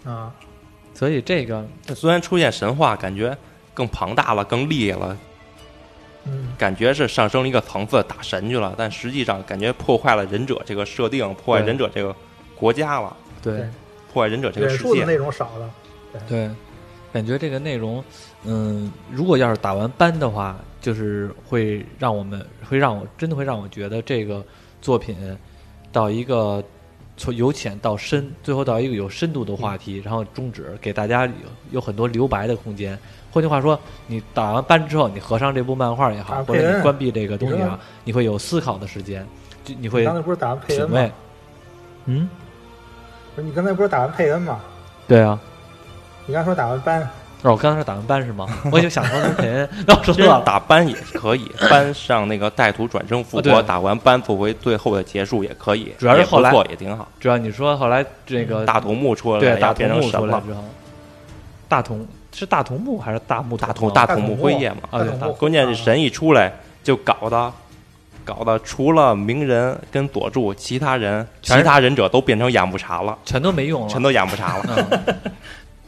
[0.05, 0.33] 啊，啊。
[0.94, 3.37] 所以这个虽然出现神话，感觉
[3.77, 5.19] 更庞大了，更厉害了，
[6.25, 8.75] 嗯，感觉是上升了一个层次，打神去了。
[8.79, 12.17] 但实际上，感觉破坏了忍者这个设定，破坏忍者这个
[12.57, 13.69] 国家了，对对
[14.11, 15.01] 破坏忍者这个世界。
[15.01, 15.71] 的内容少了。
[16.27, 16.51] 对，
[17.12, 18.03] 感觉这个内容，
[18.45, 24.43] 嗯，如果要是打完班的话，就是会让我们会让我真的会让我觉得这个
[24.81, 25.15] 作品
[25.93, 26.65] 到一个
[27.19, 31.33] 从由浅到深，最后到一个有深度的话题，然后终止，给大家有
[31.73, 32.99] 有很多留白的空间。
[33.37, 39.27] 换句话说，你打完班之后，你合上这部漫画也好，或者关闭这个东西啊，你会有思考的时间，
[39.62, 41.11] 就你会刚才不是打完佩恩吗？。
[42.07, 42.31] 嗯，
[43.35, 44.59] 不是你刚才不是打完佩恩吗？
[45.07, 45.38] 对啊。
[46.25, 47.03] 你刚才说打完班，
[47.42, 48.49] 哦，我刚才说打完班是吗？
[48.72, 50.42] 我就想说成佩恩， 那我说错了。
[50.42, 57.07] 打班也可以，班上那个带图转生复活，打完班作为最后的结束也可以，主要是后来也挺好。
[57.20, 60.64] 主要你说后来这个大头目出来对大了要变头目成神了，出来之后，
[61.68, 62.07] 大同
[62.38, 64.81] 是大同木还是大木大同头大头头目目辉夜嘛。
[64.90, 65.01] 啊
[65.38, 66.53] 关键是神一出来
[66.85, 67.53] 就搞的，
[68.25, 74.64] 搞的除了鸣人跟佐助，其他人其他忍者都变成养不茶了，全都没用了，全都养不茶了。
[74.90, 75.33] 嗯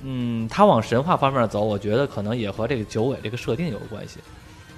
[0.00, 4.18] 嗯，他往神话方面走，我觉得可能也和这个九尾这个设定有关系。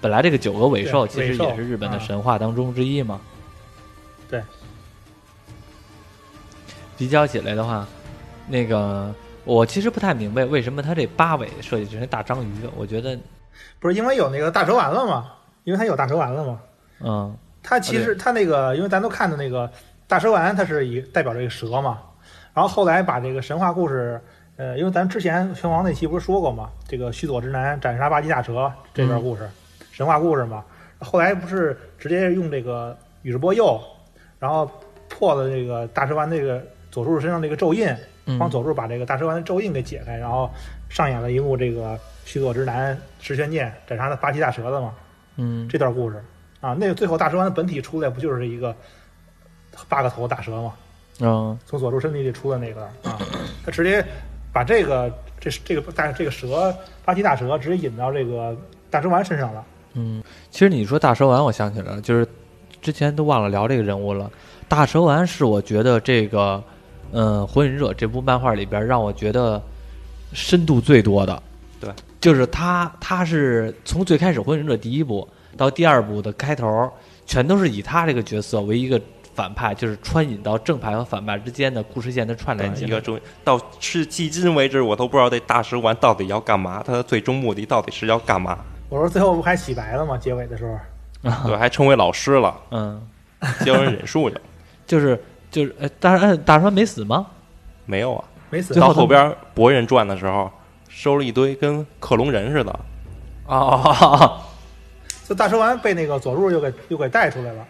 [0.01, 3.21] 本来这个九个尾兽其实也是日本的啊神话当中之一嘛。
[4.29, 4.43] 对。
[6.97, 7.87] 比较起来的话，
[8.49, 13.19] 那个我其实不太明白为什么他这八尾设计成大章鱼，我觉得
[13.79, 15.33] 不是因为有那个大蛇丸了吗？
[15.65, 16.61] 因为它有大蛇丸了嘛。
[17.01, 19.71] 嗯它其实它那个，因为咱都看的那个
[20.09, 21.99] 大蛇丸，它是以代表这个蛇嘛。
[22.55, 24.21] 然后后来把这个神话故事，
[24.57, 29.49] 呃，因为咱之前拳王那期不是说过嘛，这个须佐之男斩杀八岐大蛇这段故事，
[29.93, 30.65] 神话故事嘛。
[30.99, 33.81] 后来不是直接用这个宇智波鼬，
[34.39, 34.71] 然后
[35.09, 37.95] 破了这个大蛇丸那个佐助身上那个咒印，
[38.27, 40.51] 嗯帮佐助把这个大蛇丸的咒印给解开，然后
[40.89, 44.95] 上演了一幕这个须佐之男十玄剑斩杀的八岐大蛇的嘛。
[45.37, 46.23] 嗯这段故事
[46.61, 48.75] 啊，那个最后大蛇丸的本体出来不就是一个
[49.89, 50.75] 八个头的大蛇吗？
[51.21, 53.19] 嗯从佐助身体里出的那个啊，
[53.65, 54.05] 他直接
[54.53, 58.57] 把这个这这个大这个蛇八岐大蛇直接引到这个
[58.91, 59.65] 大蛇丸身上了。
[59.95, 62.27] 嗯，其实你说大蛇丸，我想起来了，就是
[62.81, 64.31] 之前都忘了聊这个人物了。
[64.69, 66.63] 大蛇丸是我觉得这个，
[67.13, 69.61] 嗯，《火影忍者》这部漫画里边让我觉得
[70.33, 71.43] 深度最多的。
[71.81, 76.91] 对，就是他，他是从最开始《火影忍者》第一部到第二部的开头，
[77.27, 79.01] 全都是以他这个角色为一个
[79.35, 82.79] 反派，就是穿引到正派和反派之间的故事线的串联。
[82.81, 88.59] 一个中到是迄今为止，我都不知道这大蛇丸到底要干嘛，他的最终目的到底是要干嘛？
[88.89, 90.19] 我说最后不还洗白了吗？
[90.19, 90.65] 结尾的时
[91.23, 93.01] 候，对，还成为老师了，嗯，
[93.65, 94.41] 教人忍术去了。
[94.87, 95.19] 就是
[95.51, 97.27] 就是，呃，大蛇大蛇丸没死吗？
[97.87, 100.51] 没有啊，没死到后边博人传的时候，
[100.89, 102.81] 收了一堆跟克隆人似的。
[103.47, 104.41] 哦，
[105.29, 107.67] 就大蛇丸被那个佐助又给又给带出来了。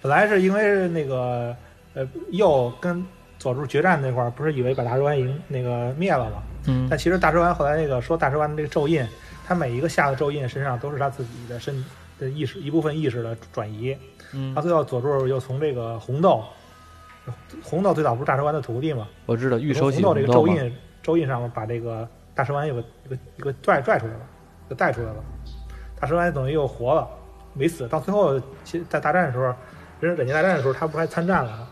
[0.00, 1.54] 本来是因为那个
[1.94, 3.04] 呃鼬跟
[3.38, 6.42] 佐助决战那块儿，不是以为把大蛇丸赢那个灭了吗？
[6.68, 9.04] 嗯但其实大蛇丸后来那个说大蛇丸的这个咒印，
[9.46, 11.84] 他每一个下的咒印身上都是他自己的身
[12.18, 13.96] 的意识一部分意识的转移。
[14.32, 16.42] 嗯他，最后佐助又从这个红豆，
[17.62, 19.08] 红豆最早不是大蛇丸的徒弟吗？
[19.26, 24.20] 我知道玉手洗红豆这个咒印咒印上面把这个大蛇丸有个一个一个拽拽出来了，
[24.68, 25.16] 就带出来了。
[25.98, 27.08] 大蛇丸等于又活了，
[27.52, 27.88] 没死。
[27.88, 29.54] 到最后其在大战的时候，
[30.00, 31.68] 人忍界大战的时候，他不还参战了吗？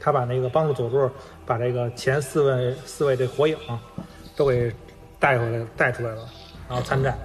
[0.00, 1.10] 他把那个帮助佐助
[1.44, 3.58] 把这个前四位四位这火影
[4.36, 4.72] 都给
[5.18, 6.22] 带回来带出来了，
[6.68, 7.18] 然后参战。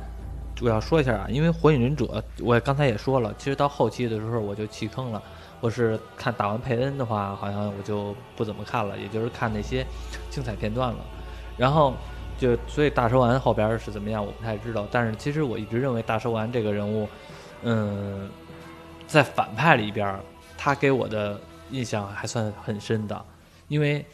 [0.62, 2.05] 我要说一下啊，因为《火影忍者》，
[2.43, 5.21] 我刚才也说了，其实到后期的时候我就弃坑了。
[5.63, 9.86] 我是看打完佩恩的话，好像我就不怎么看了，也就是看那些
[10.30, 10.97] 精彩片段了。
[11.58, 11.93] 然后
[12.38, 14.86] 就所以大蛇丸后边是怎么样，我不太知道。
[14.91, 17.08] 但是其实我一直认为大蛇丸这个人物，
[17.62, 18.30] 嗯，
[19.08, 20.19] 在反派里边，
[20.58, 21.39] 他给我的
[21.71, 23.26] 印象还算很深的，
[23.69, 24.06] 因为，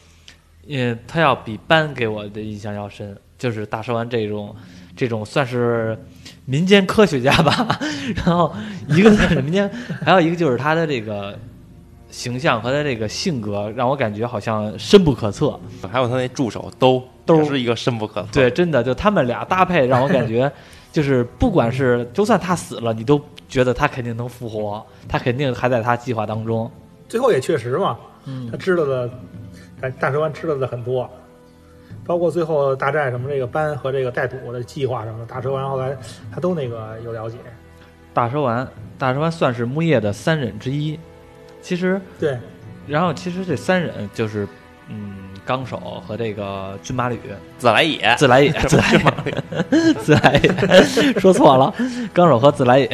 [0.68, 4.54] 嗯，他要比班给我的印象要深，就是大蛇丸这种
[4.96, 5.98] 这种算是
[6.44, 7.78] 民间科学家吧。
[8.24, 8.52] 然后
[8.88, 9.70] 一个是民间，
[10.04, 11.38] 还有一个就是他的这个
[12.10, 15.58] 形象和他这个性格，让我感觉好像深不可测。
[15.90, 18.28] 还有他那助手都都是一个深不可测。
[18.32, 20.50] 对，真的就他们俩搭配，让我感觉
[20.92, 26.70] 就是不管是就算他死了，你都觉得他肯定能复活，他肯定还在他计划当中。
[27.08, 29.10] 最后也确实嘛，嗯他知道的，
[29.80, 31.08] 哎，大蛇丸知道的很多，
[32.04, 35.96] 包括最后大战什么这个班和这个带土的计划什么的，大蛇丸后来
[36.32, 37.36] 他都那个有了解。
[38.12, 38.66] 大蛇丸，
[38.98, 40.98] 大蛇丸算是木叶的三忍之一。
[41.62, 42.36] 其实，对，
[42.88, 44.48] 然后其实这三忍就是，
[44.88, 45.12] 嗯，
[45.44, 47.20] 纲手和这个骏马吕，
[47.58, 51.72] 自来也， 自来也，自来也，自来也， 说错了，
[52.12, 52.90] 纲手和自来也，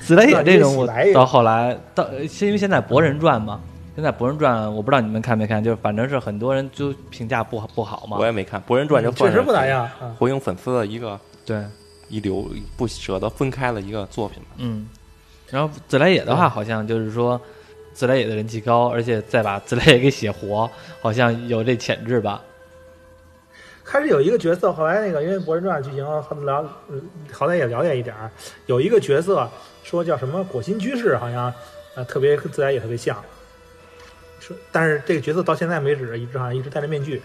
[0.00, 3.60] 自来也这人物到后来到，是因为现在《博人传》嘛，
[3.96, 8.26] 现在《博人传》我不知道你们看没看，就是反正是很多人就评价不好不好嘛我。
[8.26, 10.14] 也没看《博人传》，就确实不咋样啊。
[10.18, 11.64] 火影粉丝的一个对，
[12.10, 14.50] 一流不舍得分开的一个作品吧。
[14.58, 14.86] 嗯，
[15.48, 17.40] 然后自来也的话，好像就是说
[17.94, 22.42] 自来也的人气高，而且再把自来也给写活，好像有这潜质吧。
[23.82, 27.00] 开始有一个角色，后来那个因为《博人传》剧情后来了，嗯，
[27.32, 28.30] 好歹也了解一点儿。
[28.66, 29.48] 有一个角色
[29.82, 31.50] 说叫什么果心居士，好像
[31.94, 33.16] 呃特别跟自来也特别像。
[34.46, 37.20] 说，但是这个角色到现在为止，一直好像一直戴着面具，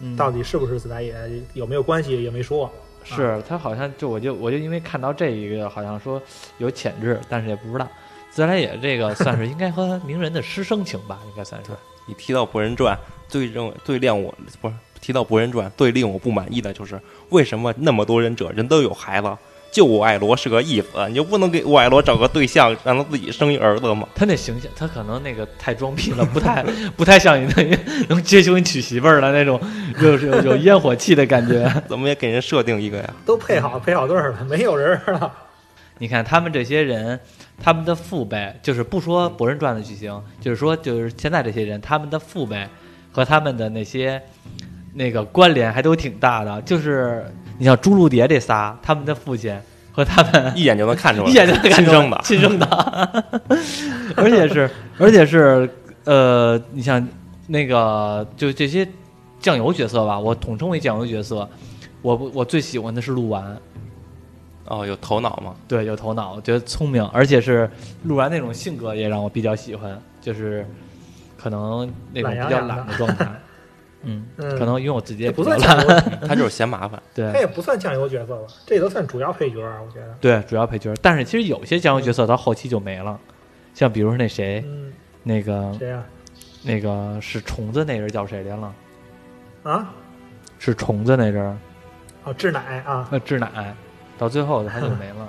[0.00, 1.14] 嗯，到底是不是自来也，
[1.54, 2.70] 有没有关系也没说。
[3.02, 6.22] 是他好像就我就我就因为看到这一个，好像说
[6.58, 7.88] 有潜质，但是也不知道。
[8.30, 11.72] 自来也这个算是应该和鸣人的师生情吧，应该算是。
[12.06, 12.96] 你提到《博人传》，
[13.28, 19.36] 最认为最令我不是提到《博人传》，最令我不满意的就是为什么那么多忍者人都有孩子，
[19.70, 24.08] 就我爱罗是个义子，你就不能给我爱罗找个对象，让他自己生一儿子吗？
[24.14, 26.62] 他那形象，他可能那个太装逼了，不太
[26.96, 27.78] 不太像你那
[28.08, 29.60] 能接受你娶媳妇儿的那种，
[30.00, 31.70] 有有有烟火气的感觉。
[31.88, 33.14] 怎么也给人设定一个呀？
[33.24, 35.32] 都配好配好对儿了，没有人儿了。
[35.98, 37.20] 你看他们这些人，
[37.62, 42.66] 他们的父辈，就是不说《博人传》的剧情，就是说就是现在这些人，他们的父辈
[43.12, 44.20] 和他们的那些
[44.94, 46.60] 那个关联还都挺大的。
[46.62, 47.24] 就是
[47.60, 49.54] 你像朱露蝶这仨，他们的父亲
[49.92, 52.20] 和他们一眼就能看出来，一眼就能看出来亲生的。
[52.24, 53.24] 亲生的，
[54.16, 55.68] 而且是而且是
[56.04, 57.06] 呃，你像
[57.48, 58.88] 那个就这些
[59.40, 61.46] 酱油角色吧，我统称为酱油角色。
[62.00, 63.54] 我不我最喜欢的是鹿丸，
[64.64, 65.54] 哦，有头脑吗？
[65.68, 67.70] 对，有头脑，我觉得聪明，而且是
[68.04, 70.66] 鹿丸那种性格也让我比较喜欢，就是
[71.36, 73.30] 可能那种比较懒的状态。
[74.02, 75.78] 嗯，嗯可能因为我自己也不算酱。
[75.80, 75.88] 油，
[76.26, 77.00] 他就是嫌麻烦。
[77.14, 80.14] 对他也不算酱油角色吧，这都算主要配角啊，我觉得。
[80.20, 80.92] 对，主要配角。
[81.02, 83.18] 但是其实有些酱油角色到后期就没了，
[83.74, 84.92] 像比如说那谁，嗯，
[85.22, 86.02] 那个谁呀？
[86.62, 88.74] 那个是虫子那人叫谁来了？
[89.62, 89.92] 啊，
[90.58, 91.58] 是虫子那人，
[92.24, 93.74] 哦，志乃啊，呃，志乃，
[94.18, 95.28] 到最后他就没了。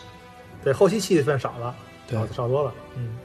[0.64, 1.74] 对，后期戏份少了，
[2.08, 3.16] 对少少多了，嗯，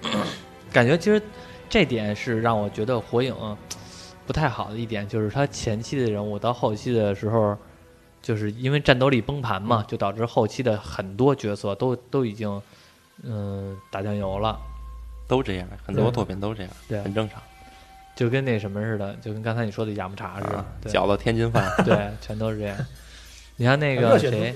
[0.71, 1.21] 感觉其实
[1.69, 3.33] 这点是让我觉得火影
[4.31, 7.57] 不太好的一点，就是他前期的人物到后期的时候，
[8.21, 12.61] 就是因为战斗力崩盘嘛，就导致后期的很多角色都都已经
[13.23, 14.57] 嗯、打酱油了，
[15.27, 17.41] 都这样，很多作品都这样，对很正常。
[18.15, 20.47] 就跟那什么似的，就跟刚才你说的雅木茶似
[20.81, 22.77] 的饺子天津饭， 对，全都是这样。
[23.57, 24.55] 你看那个谁，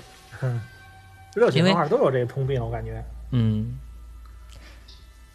[1.36, 3.04] 热血因为漫画都有这个通病，我感觉。
[3.32, 3.78] 嗯，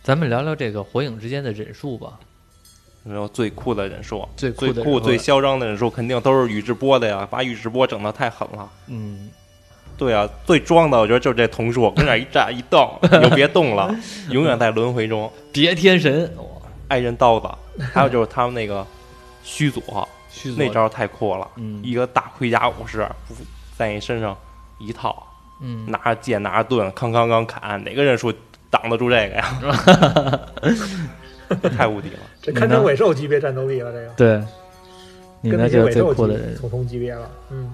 [0.02, 2.18] 咱们聊聊这个火影之间的忍术吧。
[3.02, 7.26] 然后最酷的忍术，最酷最酷、最嚣张的忍术，肯定都是宇智波的呀！
[7.30, 8.68] 把宇智波整的太狠了。
[8.88, 9.30] 嗯，
[9.96, 13.94] 对啊，最装的我觉得就是这桐树，跟那儿一站一动， 你就别动了，
[14.30, 15.32] 永远在轮回中。
[15.52, 16.44] 叠天神，哇
[16.88, 17.48] 爱人刀子，
[17.92, 18.86] 还有就是他们那个
[19.42, 23.08] 须佐，须佐那招太酷了，嗯一个大盔甲武士
[23.76, 24.36] 在你身上
[24.78, 25.26] 一套，
[25.62, 28.30] 嗯，拿着剑拿着盾，康康康砍，哪个忍术
[28.68, 29.60] 挡得住这个呀？
[31.76, 32.18] 太无敌了！
[32.40, 34.42] 这堪称尾兽级别战斗力了，这个对，
[35.40, 36.54] 你跟那就最那些尾兽酷的人。
[36.54, 37.30] 级同同级别了。
[37.50, 37.72] 嗯，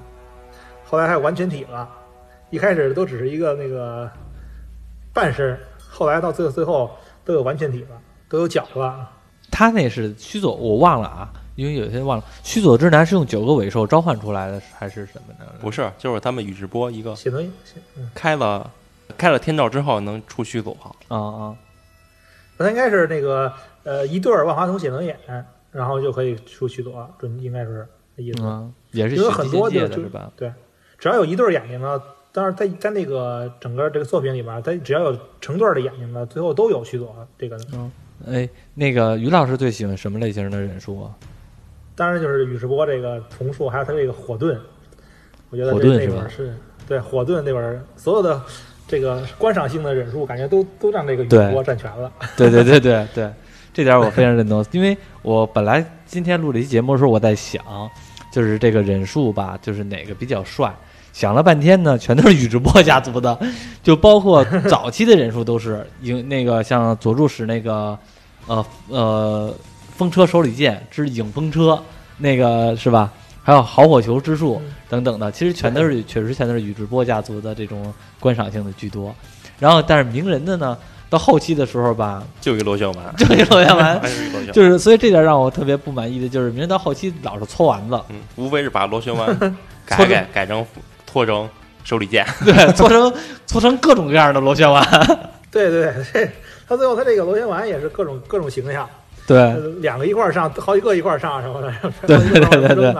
[0.85, 1.89] 后来还有完全体了，
[2.51, 4.11] 一开始都只是一个那个
[5.13, 5.59] 半身，
[5.89, 6.91] 后来到最后最后
[7.25, 9.11] 都有完全体了，都有脚了。
[9.51, 12.25] 他那是须佐，我忘了啊，因为有些忘了。
[12.43, 15.47] 须佐之男是用九个尾兽召唤出来的，还是什么的？
[15.61, 17.51] 不是，就是他们宇智波一个写轮
[17.97, 18.71] 嗯，开了
[19.17, 20.77] 开了天道之后能出须佐，
[21.09, 21.57] 啊啊，
[22.59, 23.53] 那应该是那个
[23.85, 25.17] 呃一对儿万花筒写轮眼，
[25.71, 27.87] 然后就可以出须佐，准应该是
[28.17, 28.43] 这意思。
[28.43, 30.11] 嗯，也是因为很多就就是？
[30.37, 30.53] 对，
[30.99, 32.01] 只要有一对儿眼睛呢，
[32.33, 37.57] 当然在在那个整个这个作品里边，它只要有成对儿的眼睛呢，最后都有须佐这个。
[37.73, 37.91] 嗯
[38.27, 41.15] 哎，那个于老师最喜欢什么类型的忍术啊？
[41.95, 44.57] 当然就是宇智波这个瞳术，还有他这个火遁，
[45.51, 46.57] 我觉得这火盾是吧那是
[46.89, 48.41] 对火遁那本儿所有的
[48.89, 52.11] 这个观赏性的忍术，感觉都都让这个宇智波占全了。
[52.37, 53.31] 对对对对对，
[53.75, 57.63] 这点我非常认同，因为我本来今天录这期节目的时候，我在想，
[58.31, 60.73] 就是这个忍术吧，就是哪个比较帅。
[61.13, 63.39] 想了半天呢，全都是宇智波家族的，
[63.83, 67.99] 就包括早期的忍术都是影那个像佐助使那个
[68.47, 69.55] 呃呃
[69.97, 71.83] 风车手里剑之影风车，
[72.19, 73.11] 那个是吧？
[73.47, 79.15] 还有好火球之术嗯等等的，其实全都是确实全都是宇智波家族的这种观赏性的居多。
[79.61, 80.77] 然后，但是鸣人的呢，
[81.09, 84.53] 到后期的时候吧，就一螺旋丸，就一螺旋丸，还是一螺旋丸。
[84.53, 89.39] 就是所以这点让我特别不满意的就是，鸣人到后期老是搓丸子，嗯，无非是把螺旋丸
[89.85, 90.67] 改改改成
[91.07, 91.49] 搓成
[91.85, 93.15] 手里剑，对，搓成
[93.47, 94.85] 搓成各种各样的螺旋丸，
[95.53, 96.29] 对对对，这
[96.69, 98.91] 他最后他这个螺旋丸也是各种各种形象，
[99.27, 101.73] 对，呃两个一块儿上，好几个一块儿上什么的。
[102.07, 102.95] 对 对对对对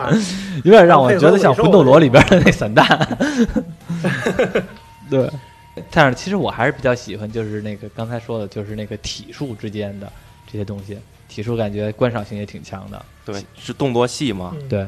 [0.63, 2.85] 有点让我觉得像魂斗罗里边的那散弹。
[5.09, 5.29] 对，
[5.89, 10.11] 但是其实我还是比较喜欢，就是那个刚才说的，就是那个体术之间的
[10.51, 10.99] 这些东西，
[11.29, 13.05] 体术感觉观赏性也挺强的。
[13.25, 14.53] 对，是动作戏嘛。
[14.59, 14.85] 嗯对，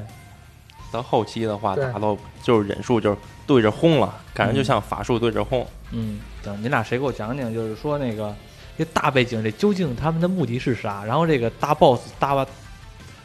[0.91, 3.17] 到后期的话，对打到就是忍术，就是
[3.47, 5.65] 对着轰了，感觉就像法术对着轰。
[5.91, 8.35] 嗯，等你俩谁给我讲讲，就是说那个
[8.79, 11.03] 这大背景这究竟他们的目的是啥？
[11.03, 12.47] 然后这个大 boss 大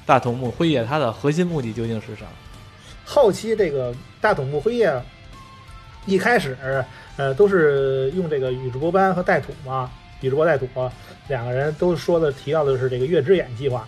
[0.05, 2.27] 大筒木辉夜他的核心目的究竟是啥？
[3.05, 5.01] 后期这个大筒木辉夜
[6.07, 6.57] 一开始
[7.17, 9.89] 呃都是用这个宇智波斑和带土嘛，
[10.23, 10.69] 宇智波带土
[11.29, 13.87] 两个人都说的提到的是这个月之眼计划，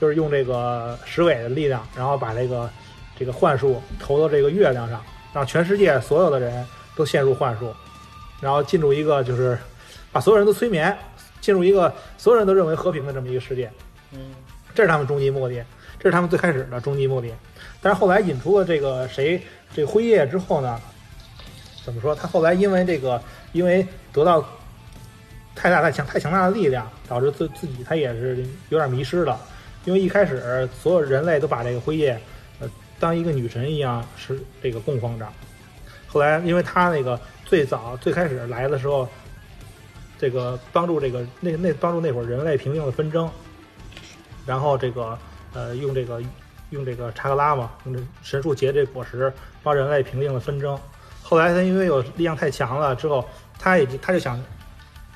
[0.00, 2.68] 就是用这个石尾的力量，然后把这个
[3.16, 5.00] 这个幻术投到这个月亮上，
[5.32, 7.72] 让全世界所有的人都陷入幻术，
[8.40, 9.56] 然后进入一个就是
[10.12, 10.96] 把所有人都催眠，
[11.40, 13.70] 进入一个所有人都认为和平的这么一个世界。
[14.12, 14.34] 嗯
[14.74, 15.64] 这是他们终极目的，
[15.98, 17.32] 这是他们最开始的终极目的。
[17.82, 19.42] 但是后来引出了这个谁，
[19.74, 20.80] 这个辉夜之后呢，
[21.84, 22.14] 怎么说？
[22.14, 23.20] 他后来因为这个，
[23.52, 24.44] 因为得到
[25.56, 29.40] 太大太强太强大的力量，导致自自己他也是有点迷失了。
[29.84, 32.20] 因为一开始所有人类都把这个辉夜，
[32.60, 35.26] 呃，当一个女神一样是这个供奉着。
[36.06, 39.08] 后来因为他那个最早最开始来的时候，
[40.18, 43.30] 这个帮助这个那那帮助那会儿人类平定了纷争，
[44.44, 45.16] 然后这个
[45.54, 46.20] 呃用这个
[46.70, 50.78] 用这个查克拉嘛，用这神树结这果实帮人类平定了纷争。
[51.22, 53.24] 后来他因为有力量太强了之后，
[53.58, 54.42] 他也他就想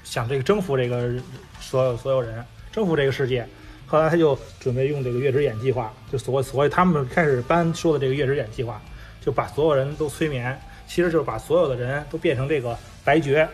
[0.04, 1.12] 想这个征服这个
[1.58, 3.46] 所有所有人，征服这个世界。
[3.86, 8.80] 后来他就准备用这个月之眼计划，就所所谓他们开始班说的这个月之眼计划，
[9.20, 13.48] 就把所有人都催眠，其实就是把所有的人都变成这个白绝。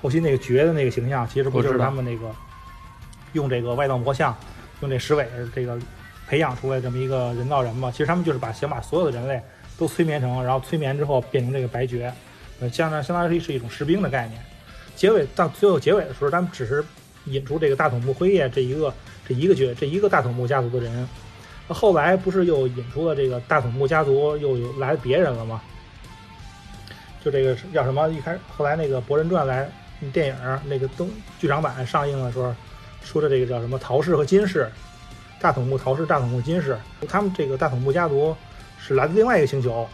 [0.00, 2.34] 后期那个绝的那个形象，其实不就是他们那个
[3.32, 4.36] 用这个外道魔像
[4.80, 5.78] 用这石尾这个
[6.26, 7.90] 培养出来这么一个人造人嘛。
[7.90, 9.40] 其实他们就是把想把所有的人类
[9.78, 12.12] 都催眠成，然后催眠之后变成这个白绝，
[12.60, 14.40] 呃，相当相当于是一种士兵的概念。
[14.96, 16.84] 结尾到最后结尾的时候，他们只是
[17.26, 18.92] 引出这个大筒木辉夜这一个
[19.26, 21.08] 这一个爵这一个大筒木家族的人。
[21.68, 25.62] 后来不是又引出了这个大筒木家族又有来别人了吗？
[27.22, 28.08] 就这个叫什么？
[28.08, 29.70] 一开始后来那个《博人传》来
[30.12, 32.54] 电影那个东剧场版上映的时候，
[33.02, 34.70] 说的这个叫什么陶氏和金氏，
[35.40, 36.78] 大筒木陶氏、大筒木金氏，
[37.08, 38.36] 他们这个大筒木家族
[38.78, 39.86] 是来自另外一个星球，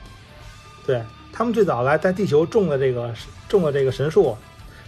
[0.87, 1.03] 对
[1.33, 3.13] 他们最早来在地球种的这个
[3.49, 4.37] 种的这个神树，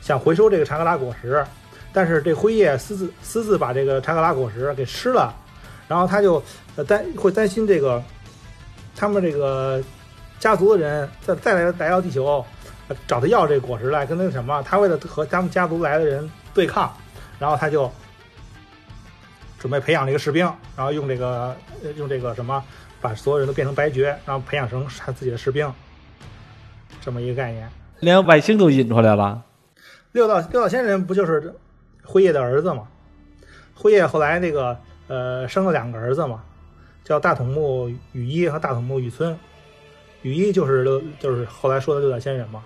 [0.01, 1.45] 想回收这个查克拉果实，
[1.93, 5.35] 但是这辉夜私自私自把这个查克拉果实给吃了，
[5.89, 6.43] 然后他就
[6.87, 8.03] 担会担心这个
[8.97, 9.83] 他们这个。
[10.39, 12.47] 家族的人再再来来到地球，
[13.07, 16.93] 找他要这果实来，跟那什么，他为了和他们家族来的人对抗，
[17.39, 17.91] 然后他就
[19.59, 20.45] 准备培养这个士兵，
[20.77, 21.57] 然后用这个
[21.97, 22.63] 用这个什么，
[23.01, 25.71] 把所有人都变成白绝，然后培养成他自己的士兵，
[27.01, 27.69] 这么一个概念。
[28.01, 29.43] 连外星都引出来了。
[30.13, 31.55] 六道六道仙人不就是
[32.03, 32.89] 辉夜的儿子吗？
[33.75, 34.79] 辉夜后来那个
[35.09, 36.43] 呃生了两个儿子嘛，
[37.05, 39.39] 叫大筒木羽衣和大筒木羽村。
[40.23, 42.65] 羽衣就是六，就是后来说的六道仙人嘛。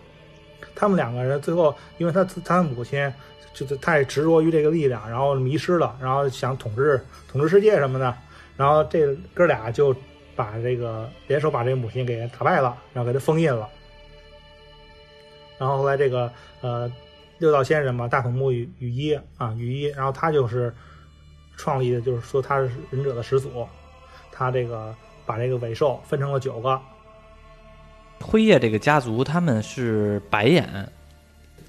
[0.74, 3.12] 他们两个人最后，因为他他母亲
[3.52, 8.14] 就是太执着于这个力量，然后迷失了，然后想统治统治世界什么的。
[8.56, 9.94] 然后这哥俩就
[10.36, 13.68] 把这个联手把这个母亲给打败了，然后给他封印了。
[15.58, 16.90] 然后后来这个呃
[17.38, 20.72] 六道仙人嘛，大筒木羽羽衣啊羽衣，然后他就是
[21.56, 23.66] 创立的，就是说他是忍者的始祖。
[24.30, 24.94] 他这个
[25.26, 26.80] 把这个尾兽分成了九个。
[28.22, 30.66] 辉夜这个家族他们是白眼，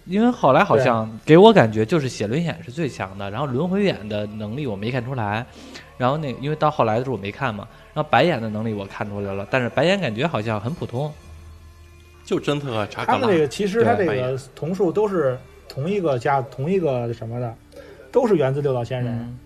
[0.06, 5.46] 因为后来好像给我感觉就是写轮眼是最强的，然后轮回眼的能力我没看出来，
[5.98, 11.12] 然后那因为到后来的时候我没看嘛，然后白眼的能力我看出来了，但是白眼感觉好像很普通，
[12.24, 15.38] 就真特查他们这个其实他这个瞳术都是
[15.68, 17.56] 同一个家同一个什么的，
[18.12, 19.38] 都是源自六道仙人，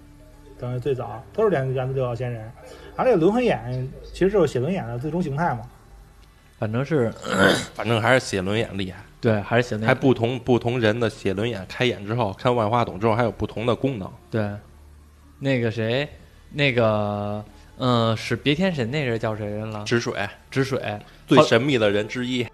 [0.60, 2.52] 等于最早都是源源自六道仙人，
[2.96, 5.62] 而这个轮回眼其实就是写轮眼的最终形态嘛。
[6.60, 7.12] 反正是，
[7.76, 9.04] 反正还是写轮眼厉害。
[9.20, 14.12] 对，还是写轮还不同不同人的写轮眼开眼之后，看万花筒之后还有不同的功能。
[14.30, 14.50] 对，
[15.40, 16.08] 那个谁，
[16.52, 17.44] 那个
[17.78, 19.84] 嗯，是别天神那人叫谁人了？
[19.86, 20.80] 止水，止水，
[21.26, 22.48] 最神秘的人之一。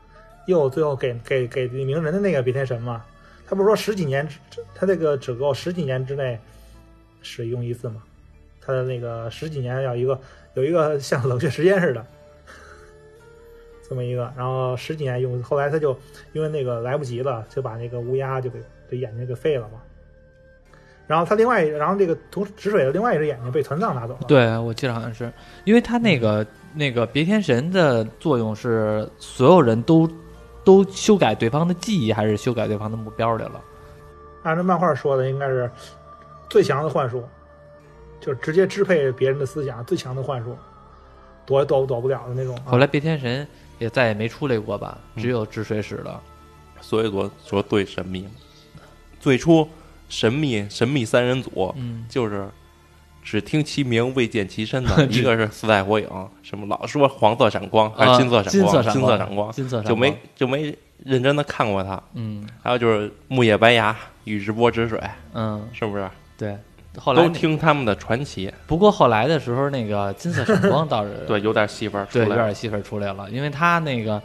[0.47, 3.04] 又最后给给给李明人的那个别天神嘛？
[3.45, 4.28] 他不是说十几年，
[4.76, 6.39] 他这个只够十几年之内
[7.22, 8.01] 使用一次吗？
[8.60, 10.20] 他的那个十几年要一个
[10.54, 12.06] 有一个像冷却时间似的。
[13.93, 15.95] 这么一个，然后十几年用，后来他就
[16.31, 19.79] 因为那个来不及了，就把那个乌鸦就给这眼睛给废了嘛。
[21.05, 24.21] 然后他另外，然后这个同止水的另外一只眼睛被团藏拿走了。
[24.27, 25.31] 对，我记得好像是，
[25.63, 30.09] 因为他那个那个别天神的作用是所有人都
[30.63, 33.61] 都修改对方的记忆，还是修改对方的目标去了？
[34.41, 35.69] 按照漫画说的，应该是
[36.49, 37.23] 最强的幻术，
[38.19, 40.57] 就直接支配别人的思想，最强的幻术，
[41.45, 42.57] 躲也躲躲不了的那种。
[42.65, 43.47] 后来别天神。
[43.84, 46.21] 也再也没出来过吧，只有治水使了，
[46.79, 48.25] 所以说说最神秘。
[49.19, 49.67] 最初
[50.07, 52.47] 神秘神秘三人组，嗯，就是
[53.21, 56.07] 只听其名未见其身的， 一个是四代火影，
[56.41, 60.73] 什么老说黄色闪光还是金色闪光，金色闪光，金色闪就没就没
[61.03, 64.97] 认真的看过他，嗯，还有就是木叶白牙宇智波止水，
[65.34, 66.09] 嗯，是不是？
[66.38, 66.57] 对。
[66.99, 74.21] 后来都听他们的传奇，不过后来的时候，那个金色闪光倒是 对有点戏份对有点戏份出来了，因为他那个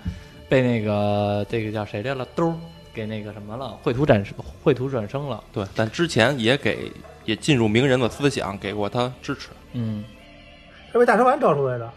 [0.48, 2.54] 被那个这个叫谁来了兜
[2.92, 4.22] 给那个什么了，绘图转
[4.62, 5.42] 绘图转生了。
[5.52, 6.92] 对，但之前也给
[7.24, 9.48] 也进入名人的思想，给过他支持。
[9.72, 10.04] 嗯，
[10.92, 11.90] 他被大蛇丸招出来的。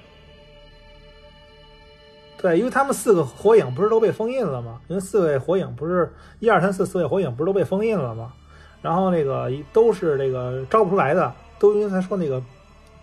[2.42, 4.80] 对，因为他们四个火影不是都被封印了吗？
[4.88, 8.34] 因为四位火影不是一二三四四位火影不是都被封印了吗？
[8.82, 12.42] 然后那个都是这个招不出来的，都因为他说那个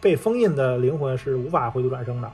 [0.01, 2.31] 被封印的灵魂是无法回图转生的。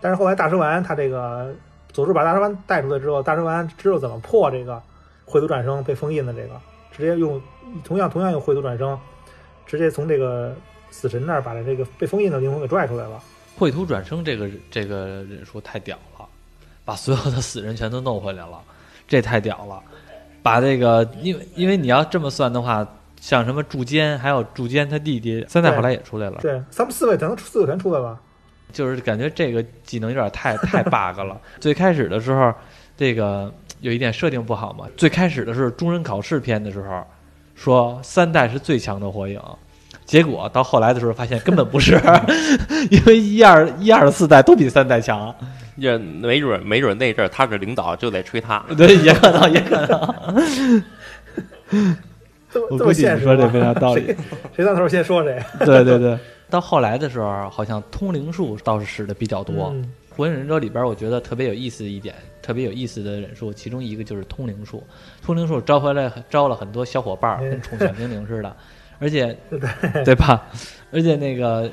[0.00, 1.54] 但是后来大蛇丸他这个
[1.92, 4.82] 佐助把大蛇丸带出来之后，大蛇丸知道怎么破这个
[5.24, 6.60] 回图转生被封印的这个，
[6.90, 7.40] 直接用
[7.84, 8.98] 同样同样用回图转生，
[9.66, 10.54] 直接从这个
[10.90, 13.22] 死神那儿把这个被封印的灵魂给拽出来了。
[13.56, 16.26] 绘图转生这个这个忍术太屌了，
[16.84, 18.60] 把所有的死人全都弄回来了，
[19.06, 19.80] 这太屌了。
[20.44, 22.86] 把这个，因为因为你要这么算的话，
[23.18, 26.38] 像什么柱间，还有柱间他弟弟三代后来也出来了。
[26.42, 28.20] 对，他们四位能四个全出来了。
[28.70, 31.40] 就是感觉这个技能有点太 太 bug 了。
[31.58, 32.52] 最开始的时候，
[32.94, 34.84] 这个有一点设定不好嘛。
[34.98, 37.02] 最开始的是中忍考试篇的时候，
[37.54, 39.40] 说三代是最强的火影，
[40.04, 41.98] 结果到后来的时候发现根本不是，
[42.90, 45.34] 因为一二一二四代都比三代强，
[45.80, 48.64] 这没准没准那阵儿他是领导，就得吹他。
[48.76, 50.84] 对，也可能，也可能。
[52.50, 54.06] 这么我估计这么现实你说这吗非常道理。
[54.06, 54.16] 谁
[54.56, 55.42] 谁到头先说谁？
[55.60, 56.18] 对 对对，
[56.48, 59.70] 到后来的时候，好像通灵术倒是使的比较多。
[59.74, 64.80] 嗯火影忍者里边，我觉得特别有意思的一点，特别有意思的忍术，其中一个就是通灵术。
[65.20, 68.56] 通灵术招回来招了很多小伙伴儿，嗯跟宠小精灵似的，
[69.00, 70.46] 而且对对吧？
[70.92, 71.68] 而且那个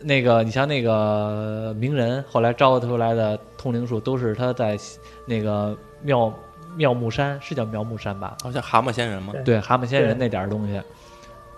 [0.00, 4.78] 那个，你像那个鸣人，后来招出来的通灵术，都是他在
[5.26, 6.32] 那个妙
[6.76, 8.36] 妙木山，是叫妙木山吧？
[8.42, 10.80] 好像蛤蟆仙人嘛，对对，蛤蟆仙人那点儿东西，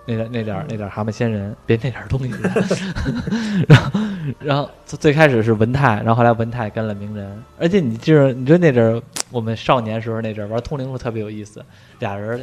[0.07, 2.32] 那点那点儿那点儿蛤蟆仙人，别那点儿东西。
[3.68, 4.01] 然后，
[4.38, 11.62] 然后最最开始是文泰，然后后来文泰跟了鸣人，而且你就是你说那阵儿我们少年时候那阵儿玩通灵术特别有意思，
[11.99, 12.43] 俩人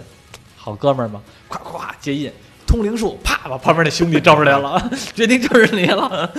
[0.55, 2.31] 好哥们儿嘛，咵咵接印。
[2.67, 4.77] 通灵术，啪把旁边那兄弟招出来了，
[5.15, 6.29] 决定就是你了，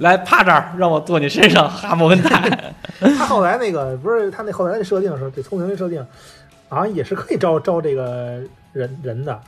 [0.00, 2.74] 来趴这儿，让我坐你身上，哈莫文泰。
[3.00, 6.06] 他后来那个不是他那后来那设定时候，这通灵的设定
[6.68, 8.40] 好像也是可以招招这个
[8.72, 9.40] 人人的，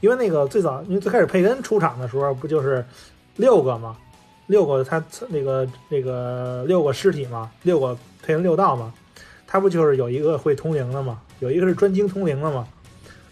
[0.00, 2.84] 因为那个最早因为最开始佩恩出场的时候不就是
[3.36, 3.96] 六个嘛，
[4.46, 8.92] 六个他那个那个六个尸体嘛，六个佩恩六道嘛，
[9.46, 12.66] 他不就是有一个会通灵的嘛，有一个是专精通灵的嘛，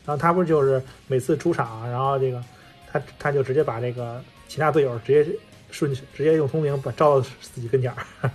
[0.09, 2.43] 然后他不就是每次出场，然后这个
[2.91, 5.31] 他他就直接把这个其他队友直接
[5.71, 8.31] 顺直接用通灵把招到自己跟前儿。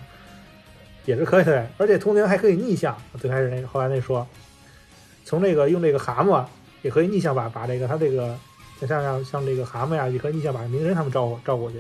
[1.05, 2.95] 也是可以的，而且通灵还可以逆向。
[3.19, 4.26] 最开始那，后来那说，
[5.26, 6.45] 从这个用这个蛤蟆
[6.84, 8.38] 也可以逆向把把这个他这个
[8.82, 11.78] 像像像这个蛤蟆呀，也可以逆向把鸣人他们招招过去。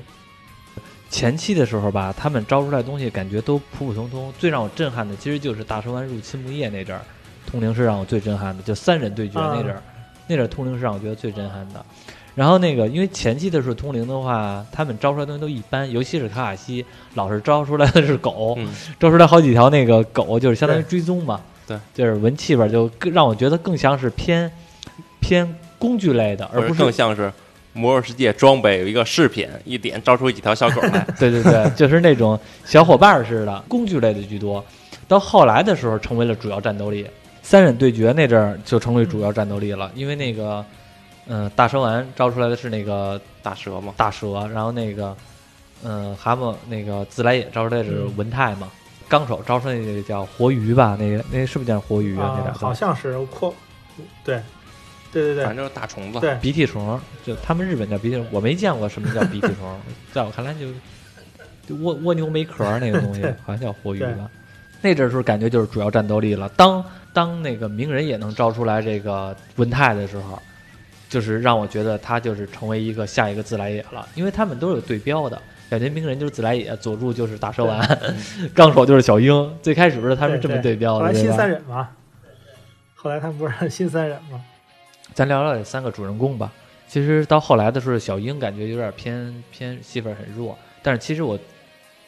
[1.11, 4.33] 前期的时候吧，他们招出来东西感觉都普普通通。
[4.39, 7.05] 最让我震撼的，其实就是大蛇丸入侵木叶那阵儿，
[7.53, 9.83] 通灵是让我最震撼的，就三人对决那阵儿，
[10.25, 11.85] 那阵儿通灵是让我觉得最震撼的。
[12.33, 16.83] 然后那个，因为前期的时候通灵的话，他们招出来的东西都一般，尤其是卡卡西，
[17.13, 18.67] 老是招出来的是狗，嗯，
[18.99, 21.39] 招出来好几条那个狗，就是相当于追踪嘛。
[21.67, 24.51] 对，就是闻气味就更让我觉得更像是偏
[25.21, 25.47] 偏
[25.77, 27.31] 工具类的，而不是更像是
[27.73, 31.05] 魔兽世界装备有一个饰品，一点招出几条小狗来。
[31.19, 34.65] 对对对，就是那种小伙伴儿似的，工具类的居多。
[35.07, 37.05] 到后来的时候，成为了主要战斗力。
[37.43, 40.65] 三忍对决那阵儿就成为主要战斗力了，因为那个，
[41.27, 45.15] 嗯、大蛇丸招出来的是那个大蛇嘛，大蛇，然后那个，
[45.83, 48.71] 嗯、蛤蟆那个自来也招出来的是文泰嘛，
[49.09, 52.33] 纲手招出来那个叫活鱼吧，那个那个是不是叫活鱼啊？
[52.37, 53.53] 那啊俩，好像是扩，
[54.23, 54.41] 对，
[55.11, 56.19] 对对对反正就是大虫子。
[56.21, 59.79] 对，鼻涕虫，就他们日本叫鼻涕虫，我没见过什么叫鼻涕虫，
[60.13, 60.67] 在我看来就
[61.67, 64.29] 就蜗蜗牛没壳儿那个东西， 好像叫活鱼吧。
[64.81, 66.49] 那阵儿时候感觉就是主要战斗力了。
[66.57, 66.83] 当
[67.13, 70.41] 当那个鸣人也能招出来这个文泰的时候，
[71.07, 75.41] 就是让我觉得他就是成为一个下一个自来也了，因为他们都有对标的。
[75.69, 77.99] 感觉鸣人就是自来也，佐助就是大蛇丸，
[78.53, 79.57] 纲 手就是小樱。
[79.61, 81.31] 最开始不是他们这么对对标的，后来新？
[81.33, 81.89] 三忍嘛，
[82.93, 84.39] 后来他们不是新三忍嘛，
[85.15, 86.51] 咱聊聊这三个主人公吧。
[86.87, 91.39] 其实到后来的时候，小樱感觉有点偏偏戏份很弱，但是其实我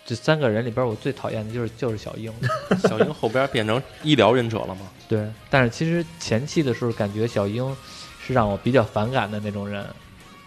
[0.05, 2.31] 这三个人里边，我最讨厌的就是就是小樱。
[2.87, 4.81] 小樱后边变成医疗忍者了嘛？
[5.07, 7.75] 对，但是其实前期的时候，感觉小樱
[8.19, 9.85] 是让我比较反感的那种人，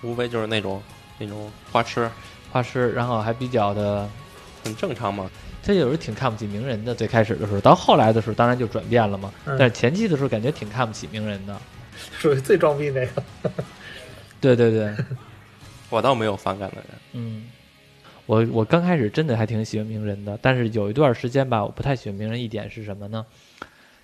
[0.03, 0.83] 无非就是那种
[1.19, 2.11] 那种花痴，
[2.51, 4.09] 花痴，然后还比较的，
[4.65, 5.31] 很正常嘛。
[5.63, 6.95] 他有时候挺看不起鸣人的。
[6.95, 9.33] 最开始的时候，到后来的时候，当然就转变了嘛。
[9.45, 11.61] 嗯但是前期的时候，感觉挺看不起鸣人的。
[12.19, 13.23] 属于最装逼那个。
[14.41, 14.95] 对对对，
[15.91, 17.47] 我倒没有反感的人，嗯，
[18.27, 23.27] 我我刚开始真的还挺喜欢鸣人的，但是有一段时间吧，我不太喜欢鸣人一点是什么呢？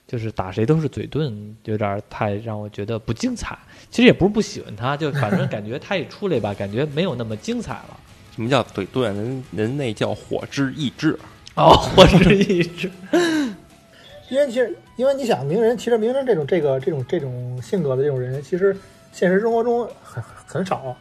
[0.07, 3.59] 就是打谁都是嘴遁，有点太让我觉得不精彩。
[3.91, 7.99] 其实也不是不喜欢他，就反正感觉他一出来吧，感觉没有那么精彩了。
[8.35, 9.03] 什么叫嘴遁？
[9.03, 11.19] 人人那叫火之意志。
[11.57, 12.91] 哦，火之意志
[14.29, 18.77] 因为其实，因为你想，鸣人其实鸣人这种这个这种这种性格的这种人，其实
[19.13, 20.97] 现实生活中很很少，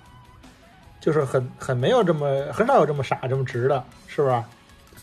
[1.00, 4.44] 就是很很没有这么很少有这么傻这么直的，是不是？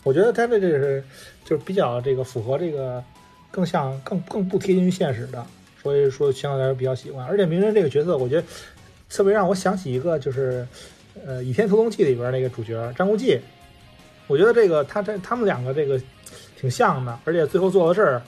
[0.03, 1.03] 我觉得他这这是
[1.43, 3.03] 就是比较这个符合这个
[3.51, 5.45] 更像更更不贴近于现实的，
[5.83, 7.25] 所以说相对来说比较喜欢。
[7.27, 8.47] 而且鸣人这个角色，我觉得
[9.09, 10.65] 特别让我想起一个就是
[11.25, 13.39] 呃《倚天屠龙记》里边那个主角张无忌，
[14.27, 16.01] 我觉得这个他这他们两个这个
[16.57, 18.21] 挺像的，而且最后做的事儿，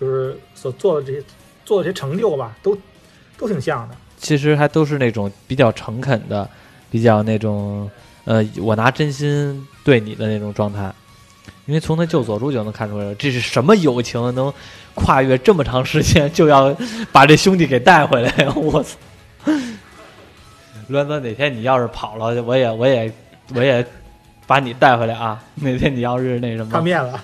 [0.00, 1.22] 就是所做的这些
[1.64, 2.76] 做的这些成就吧，都
[3.36, 3.94] 都挺像的。
[4.16, 6.48] 其实还都是那种比较诚恳的，
[6.90, 7.90] 比较那种
[8.24, 10.92] 呃，我拿真心对你的那种状态。
[11.66, 14.52] 因为从他救佐助就能看出来，这是什么友情能
[14.94, 16.74] 跨越这么长时间，就要
[17.12, 18.32] 把这兄弟给带回来。
[18.56, 18.96] 我操！
[20.88, 23.12] 栾泽，哪天你要是跑了，我也我也
[23.54, 23.86] 我也
[24.46, 25.42] 把你带回来啊！
[25.54, 27.20] 哪天你要是那什么叛变了，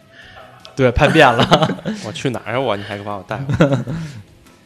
[0.76, 3.78] 对叛变了， 我去哪儿我你还给把我带回来？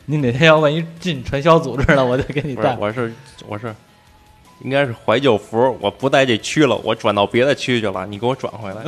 [0.07, 2.77] 你哪天要万一进传销组织了，我就给你带，。
[2.77, 3.13] 我是
[3.47, 3.75] 我是，
[4.61, 8.83] 应该是怀旧服，我不在这区了，我转到别的区去了，你给我转回来。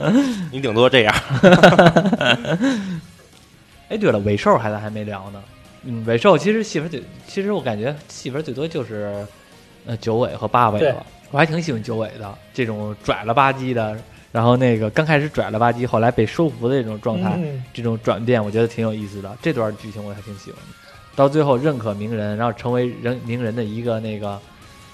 [0.52, 1.14] 你顶多这样，
[3.88, 5.42] 哎，对了，尾兽还咱还没聊呢。
[5.84, 9.26] 嗯，尾兽其实戏份最，其实我感觉戏份最多就是
[9.86, 11.04] 呃九尾和八尾了。
[11.30, 13.96] 我还挺喜欢九尾的这种拽了吧唧的，
[14.30, 19.34] 然后那个刚开始拽了吧唧，后来被收服的这种状态，嗯这种转变，我觉得挺有意思的。
[19.40, 20.76] 这段剧情我还挺喜欢的。
[21.16, 24.38] 到最后认可鸣人，然后成为人鸣人的一个那个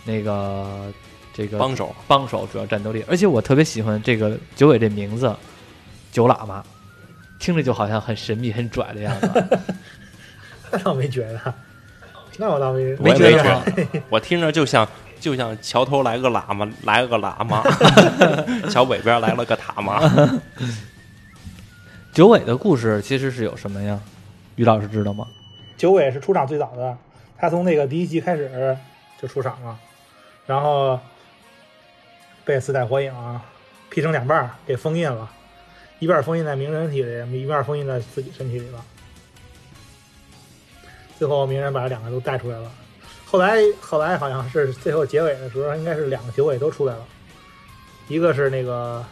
[0.08, 0.90] 那个
[1.34, 5.36] 这个帮手帮手主要战斗力，而且我特别喜欢这个九尾这名字，
[6.10, 6.64] 九喇嘛，
[7.38, 9.48] 听着就好像很神秘、很拽的样子。
[10.72, 11.54] 那倒没觉得，
[12.38, 14.88] 那我倒没没觉得， 我听着就像
[15.20, 17.62] 就像桥头来个喇嘛，来了个喇嘛，
[18.72, 20.00] 桥尾边来了个塔嘛。
[22.14, 24.00] 九尾的故事其实是有什么呀？
[24.56, 25.26] 于老师知道吗？
[25.76, 26.96] 九尾是出场最早的，
[27.36, 28.76] 他从那个第一集开始
[29.20, 29.78] 就出场了，
[30.48, 30.98] 然后
[32.42, 33.12] 被四代火影
[33.90, 35.30] 劈成两半给封印了，
[35.98, 38.82] 一半封印在鸣人体里，一半封印在自己身体里了。
[41.18, 42.72] 最后鸣人把两个都带出来了。
[43.26, 47.04] 后来后来好像是最后结尾的时候，应该是两个九尾都出来了，
[48.08, 49.04] 一个是那个，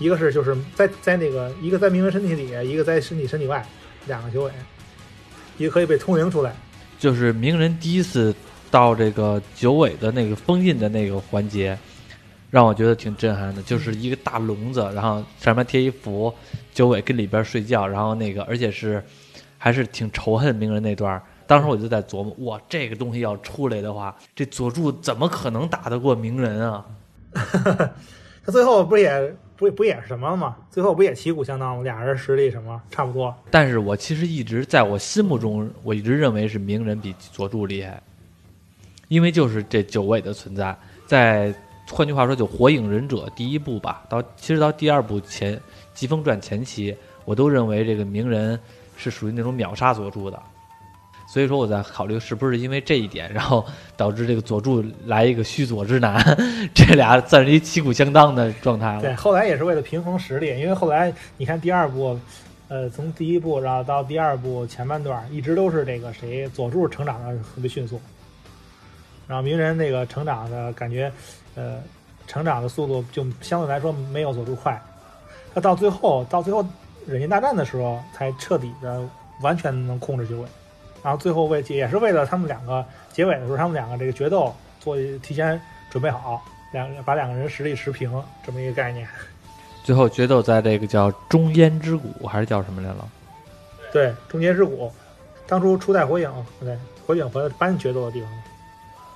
[0.00, 3.64] 一个是就是在在那个一个在鸣人身体里，一个在身体身体外，
[4.06, 4.50] 两个九尾。
[5.58, 6.56] 一个可以被通灵出来，
[6.98, 8.34] 就是鸣人第一次
[8.72, 11.78] 到这个九尾的那个封印的那个环节，
[12.50, 13.62] 让我觉得挺震撼的。
[13.62, 16.32] 就是一个大笼子，然后上面贴一符，
[16.72, 19.04] 九尾跟里边睡觉，然后那个而且是
[19.58, 21.22] 还是挺仇恨鸣人那段。
[21.46, 26.86] 当时我就在琢磨，哇，这个东西要出来的话，这佐助怎么可能打得过鸣人啊？
[28.44, 30.56] 他最后不是也不不也是什么吗？
[30.70, 31.82] 最后不也旗鼓相当吗？
[31.82, 33.34] 俩人实力什么差不多。
[33.50, 38.02] 但是我其实一直在我心目中，我一直认为是鸣人比佐助厉害，
[39.12, 41.54] 因为就是这九尾的存在，在
[41.90, 45.54] 换句话说，就《火影忍者》第一部吧，到其实到第二部前
[45.92, 46.96] 《疾风传》前期，
[47.26, 48.58] 我都认为这个鸣人
[48.96, 50.42] 是属于那种秒杀佐助的。
[51.28, 53.62] 所以说我在考虑是不是因为这一点，然后
[53.98, 56.18] 导致这个佐助来一个须佐之男，
[56.74, 62.18] 这俩算是一旗鼓相当的状态了对，后来也是为了平衡实力，因为后来你看第二部，
[62.68, 68.00] 呃，从第一部然后到第二部前半段，一直都是这个谁佐助成长的特别迅速，
[69.32, 71.10] 然后鸣人那个成长的感觉，
[71.54, 71.80] 呃，
[72.26, 74.78] 成长的速度就相对来说没有佐助快。
[75.54, 76.62] 他到最后，到最后
[77.06, 79.02] 忍界大战的时候，才彻底的
[79.40, 80.46] 完全能控制九尾。
[81.02, 85.58] 然后最后为也是为了他们两个结尾的时候，他们两个这个决斗做提前
[85.88, 88.12] 准备好，两个把两个人实力持平
[88.44, 89.08] 这么一个概念。
[89.82, 93.08] 最后决斗在这个叫中烟之谷还是叫什么来了？
[93.94, 94.92] 对，中间之谷，
[95.46, 96.30] 当初初代火影，
[96.60, 96.76] 对，
[97.06, 98.30] 火影和搬决斗的地方。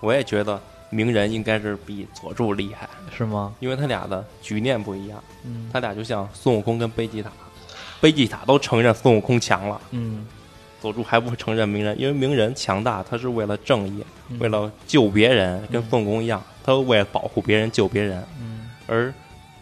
[0.00, 3.54] 我也觉得鸣人应该是比佐助厉害，是吗？
[3.60, 5.68] 因为他俩的局面不一样，嗯。
[5.72, 7.30] 他俩就像孙悟空跟贝吉塔，
[8.00, 10.26] 贝吉塔都承认孙悟空强了，嗯，
[10.80, 14.38] 佐助还不承认鸣人，因为鸣人强大，他是为了正义，嗯。
[14.38, 18.70] 为了救别人，跟孙悟空一样，他为了保护别人救别人，嗯。
[18.86, 19.12] 而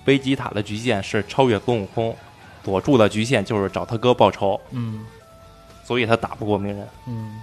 [0.05, 2.15] 贝吉塔的局限是超越孙悟空，
[2.63, 5.07] 佐助的局限就是找他哥报仇，嗯。
[5.83, 7.41] 所以他打不过鸣人，嗯，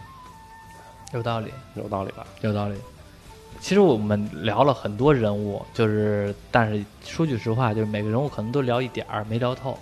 [1.14, 2.26] 有道理，有道理吧？
[2.42, 2.76] 有道理。
[3.60, 9.78] 其实我们聊了很多人物，就是但是说句实话，就是每个人物可能都聊一点儿，没聊透。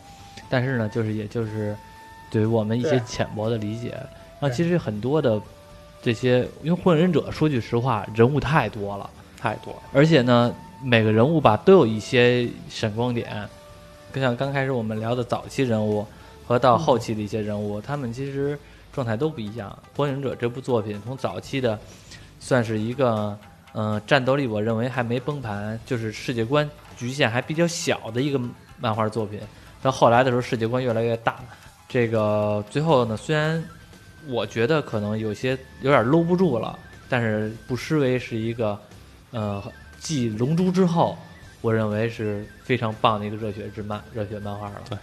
[0.49, 1.75] 但是呢，就是也就是
[2.29, 3.91] 对于我们一些浅薄的理解。
[4.39, 5.39] 然后其实很多的
[6.01, 9.09] 这些，因为火影忍者说句实话，人物太多了。
[9.39, 10.53] 太多了，而且呢，
[10.83, 13.47] 每个人物吧都有一些闪光点，
[14.11, 16.05] 就像刚开始我们聊的早期人物
[16.45, 18.59] 和到后期的一些人物，他们其实
[18.99, 19.69] 状态都不一样。
[19.97, 21.79] 《火影忍者》这部作品从早期的
[22.37, 23.37] 算是一个，
[23.73, 28.37] 嗯、战斗力我认为还没崩盘，就是世界观局限还比较小的一个
[28.77, 29.39] 漫画作品，
[29.81, 31.39] 到后来的时候世界观越来越大，
[31.87, 33.63] 这个最后呢，虽然
[34.27, 36.77] 我觉得可能有些有点搂不住了，
[37.07, 38.77] 但是不失为是一个。
[39.31, 39.63] 呃，
[39.99, 41.15] 继《龙珠》之后，
[41.61, 44.81] 我认为是非常棒的一个热血之漫、热血漫画了。
[44.89, 44.97] 对，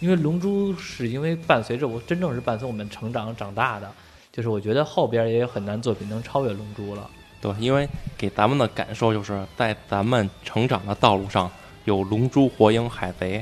[0.00, 3.90] 因为《龙珠》是因为伴随着我，真正是伴随我们成长长大的，
[4.32, 7.08] 就是我觉得后边也有很难作品能超越《龙珠》了。
[7.40, 7.88] 对，因为
[8.18, 11.50] 给咱们的感受就是在咱们成长的道路上
[11.84, 13.38] 有《龙珠》《火影》《海贼》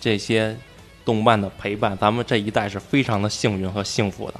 [0.00, 0.56] 这些
[1.04, 4.34] 动漫的陪伴，咱们这一代是非常的幸运和幸福的。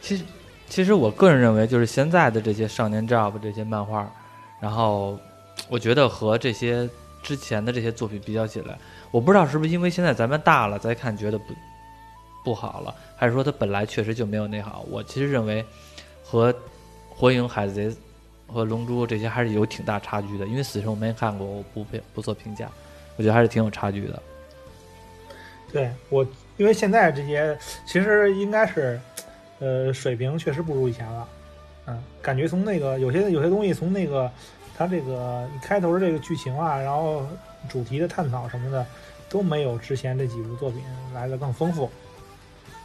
[0.00, 0.24] 其实，
[0.68, 4.08] 其实我个人认为，就是现在的这些少年 Jump 这些漫画，
[4.60, 5.18] 然后
[5.68, 6.88] 我觉得和这些
[7.22, 8.78] 之前的这些作品比较起来，
[9.14, 11.54] 我不知道是不是因为现在咱们大了再看觉得不
[12.44, 14.84] 不好了，还是说它本来确实就没有那好。
[14.90, 15.64] 我其实认为
[16.24, 16.52] 和
[17.10, 17.94] 火影、海贼
[18.48, 22.68] 和龙珠这些还是有挺大差距的，因为死神我没看过，我不评不做评价，
[23.14, 24.20] 我觉得还是挺有差距的。
[25.72, 27.56] 对我，因为现在这些
[27.86, 29.00] 其实应该是，
[29.60, 31.28] 呃，水平确实不如以前了。
[31.86, 34.28] 嗯，感觉从那个有些有些东西从那个
[34.76, 37.24] 它这个开头这个剧情啊，然后
[37.68, 38.86] 主题的探讨什么的，
[39.28, 40.82] 都没有之前这几部作品
[41.14, 41.90] 来的更丰富。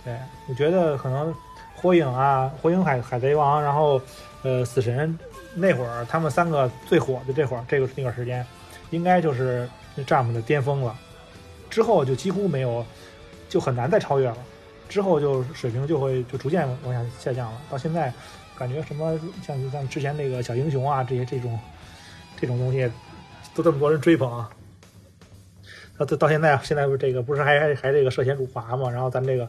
[0.03, 0.17] 对，
[0.47, 1.33] 我觉得可能
[1.75, 4.01] 火影啊、火影海海贼王，然后
[4.43, 5.17] 呃死神
[5.55, 8.45] 那会儿他们三个最火的这会儿这个那段时间，
[8.91, 10.95] 应该就是 Jump 的巅峰了。
[11.69, 12.85] 之后就几乎没有，
[13.47, 14.37] 就很难再超越了。
[14.87, 17.61] 之后就水平就会就逐渐往下下降了。
[17.69, 18.11] 到现在，
[18.57, 21.59] 感觉什么像像之前那个小英雄啊这些这种
[22.39, 22.89] 这种东西，
[23.53, 24.49] 都这么多人追捧啊。
[26.05, 28.89] 到到现在，现在不是这个不是还还还这个涉嫌辱华嘛？
[28.89, 29.43] 然后咱这个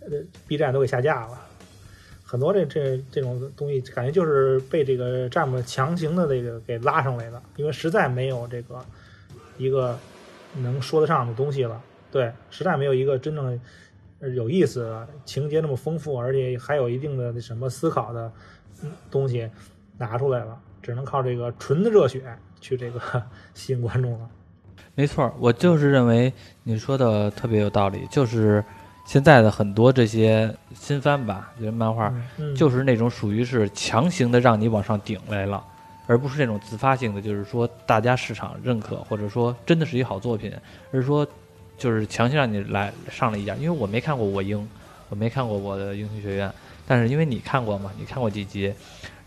[0.00, 1.40] 呃 B 站都给下架了，
[2.24, 8.84] 很多这这这种东西，感觉就是被这个战 m 强行的这个给拉上来的，因为实在没有这个
[9.58, 9.98] 一个。
[10.64, 11.80] 能说得上的东西了，
[12.10, 13.60] 对，实在没有一个真正
[14.34, 18.32] 有意思、情节那么丰富，而且还有一定的什么思考的
[19.12, 19.48] 东西
[19.96, 23.00] 拿出来了，只能靠这个纯的热血去这个
[23.54, 24.28] 吸引观众了。
[24.94, 26.32] 没错，我就是认为
[26.62, 28.62] 你说的特别有道理，就是
[29.06, 32.12] 现在的很多这些新番吧，就是漫画，
[32.54, 35.64] 就是那种属于是强行的让你往上顶来了。
[36.06, 40.52] 而不是那种自发性的，就是说大家市场认可，或者说真的是一好作品，
[40.92, 41.24] 而是说
[41.78, 43.56] 就是强行让你来上了一点。
[43.60, 44.68] 因为我没看过我英，
[45.08, 46.52] 我没看过我的英雄学院，
[46.84, 48.74] 但是因为你看过嘛，你看过几集，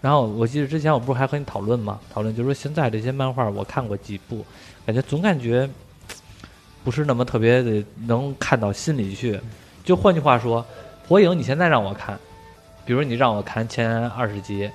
[0.01, 4.45] 然后我记得之前我不是还和你讨论嘛，讨论就是说现在这些漫画我看过几部，
[4.85, 5.69] 感觉总感觉
[6.83, 9.39] 不是那么特别的能看到心里去。
[9.83, 10.65] 就换句话说，
[11.07, 12.17] 火影你现在让我看，
[12.85, 14.69] 比如你让我看前二十集。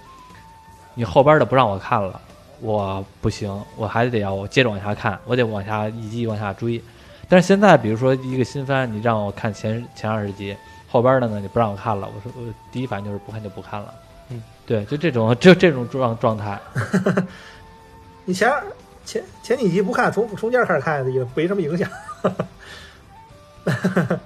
[0.94, 2.20] 你后边的不让我看了，
[2.60, 6.82] 我不行，我还得要我接着往下看，我得往下一集往下追。
[7.28, 10.56] 但是现在，比如说一个新番，你让我看前前二十集，
[10.88, 13.94] 后边的呢你不让我看了，我说我第一反应就是不看就不看了。
[14.30, 16.58] 嗯，对，就这种就这种状状态。
[18.26, 18.50] 你前
[19.08, 21.88] 前前几集不看，从中间开始看也没什么影响。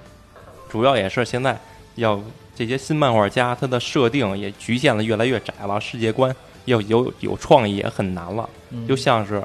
[0.69, 1.57] 主要也是现在
[1.95, 2.21] 要
[2.53, 6.35] 这些新漫画家，他的设定也局限的越来越窄了，世界观。
[6.65, 8.49] 要有有创意也很难了，
[8.87, 9.41] 就像是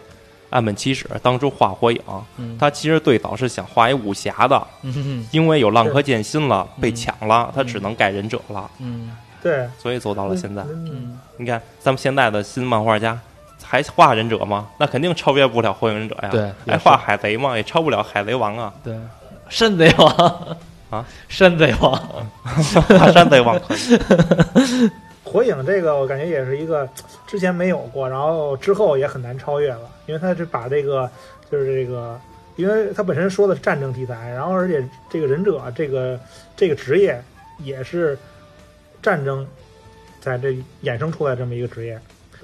[0.50, 2.00] 岸本齐史当初画火影，
[2.58, 4.66] 他其实最早是想画一武侠的，
[5.30, 8.70] 因为有浪客剑心了被抢了，他只能改忍者了。
[8.78, 10.62] 嗯，对，所以走到了现在。
[10.62, 13.18] 嗯你看咱们现在的新漫画家
[13.70, 14.66] 还画忍者吗？
[14.78, 16.30] 那肯定超越不了火影忍者呀。
[16.30, 17.54] 对，还画海贼吗？
[17.54, 18.72] 也超不了海贼王啊。
[18.82, 18.96] 对，
[19.50, 20.56] 山贼王
[20.88, 21.92] 啊，山贼王，
[22.98, 23.60] 画山贼王。
[25.22, 26.88] 火影这个我感觉也是一个
[27.26, 31.10] 之前没有过，然后之后也很难超越了，因为他是把这个
[31.52, 32.18] 就是这个，
[32.56, 36.18] 因为他本身说的是战争题材，然后而且这个忍者这个
[36.56, 37.22] 这个职业
[37.58, 38.18] 也是
[39.02, 39.46] 战争
[40.20, 42.00] 在这衍生出来这么一个职业，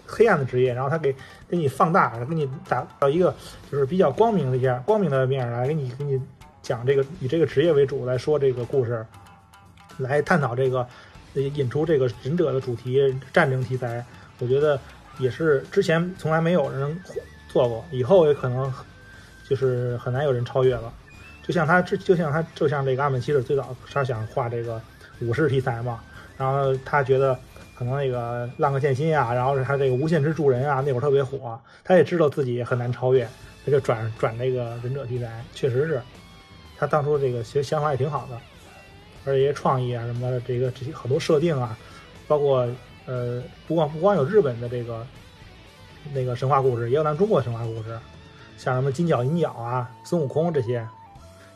[0.06, 1.14] 黑暗的职业，然后他给
[1.48, 3.34] 给你放大，给你打到一个
[3.70, 6.20] 就是比较光明的一下光明的面来给你给你
[6.62, 9.04] 讲这个以这个职业为主来说这个故事，
[9.98, 10.86] 来探讨这个。
[11.36, 14.06] 引出这个忍者的主题战争题材，
[14.38, 14.78] 我觉得
[15.18, 16.96] 也是之前从来没有人
[17.48, 18.72] 做过，以后也可能
[19.48, 20.94] 就是很难有人超越了。
[21.42, 24.80] 就像他之，就像他，就像这个阿本七史最早他想画这个
[25.22, 25.98] 武士题材嘛，
[26.36, 27.36] 然后他觉得
[27.74, 33.26] 可能那个浪客剑心啊，然后是他这个无限之助人啊，那会儿特别火，他也知道自己很难超越，
[33.64, 36.00] 他就转转这个忍者题材，确实是
[36.78, 38.38] 他当初这个其实想法也挺好的。
[39.26, 41.76] 而且创意啊什么的，这个这些很多设定啊，
[42.28, 42.68] 包括
[43.06, 45.06] 呃，不光不光有日本的这个
[46.12, 47.98] 那个神话故事，也有咱中国神话故事，
[48.58, 50.86] 像什么金角银角啊、孙悟空这些，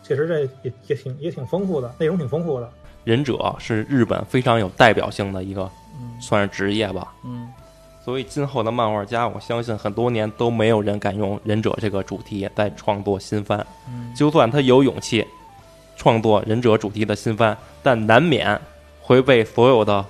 [0.02, 2.70] 确实这也也挺也挺丰富的，内容挺丰富的。
[3.04, 5.70] 忍者是日本非常有代表性的一个，
[6.20, 7.12] 算是职业吧。
[7.24, 7.48] 嗯。
[8.04, 13.66] 所以今后的漫画家，我相信很多年都没有人敢用忍者这个主题再创作新番。
[13.88, 14.14] 嗯。
[14.14, 15.26] 就算他有勇气。
[16.00, 18.56] 创作忍者主题的新番，但难免
[19.02, 20.06] 会被所有的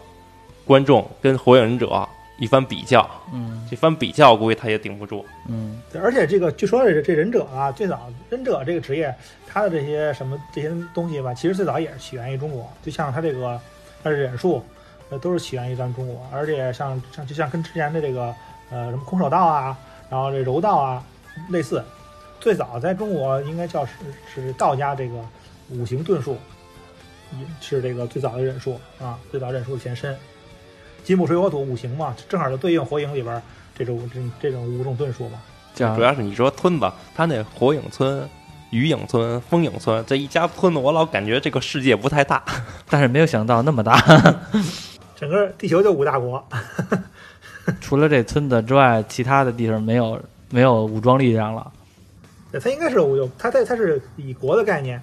[0.66, 2.06] 观众跟火影忍者
[2.38, 3.08] 一番比较。
[3.32, 5.24] 嗯，这番比较估计他也顶不住。
[5.48, 9.14] 嗯，而且这个据说这这忍者啊，最早忍者这个职业，
[9.46, 12.70] 他的这些什么这些东西吧，其实最早也是起源于中国。
[12.82, 13.58] 就像他这个
[14.04, 14.62] 他是忍术，
[15.10, 18.34] 呃，都是起源于咱们中国，而且像像就像跟之前的这个
[18.70, 19.76] 呃什么空手道啊，
[20.10, 21.02] 然后这柔道啊
[21.50, 21.82] 类似，
[22.40, 23.92] 最早在中国应该叫是
[24.32, 25.14] 是道家这个
[25.70, 26.36] 五行遁术，
[27.38, 30.16] 也是这个最早的忍术啊，最早忍术的前身。
[31.04, 33.42] 金木水火土五行嘛，正好就对应火影里边
[33.74, 35.38] 这种这这种五种遁术嘛。
[35.74, 38.28] 这样主要是你说村子，他那火影村、
[38.70, 42.42] 雨影村、风影村这一家村子，我老感觉这个世界不太大。
[42.90, 43.96] 但是没有想到那么大。
[45.18, 46.46] 整个地球就五大国，
[47.80, 51.72] 除了这村子之外，其他的地方没有没有武装力量了。
[52.52, 55.02] 对，它应该是有它它它是以国的概念，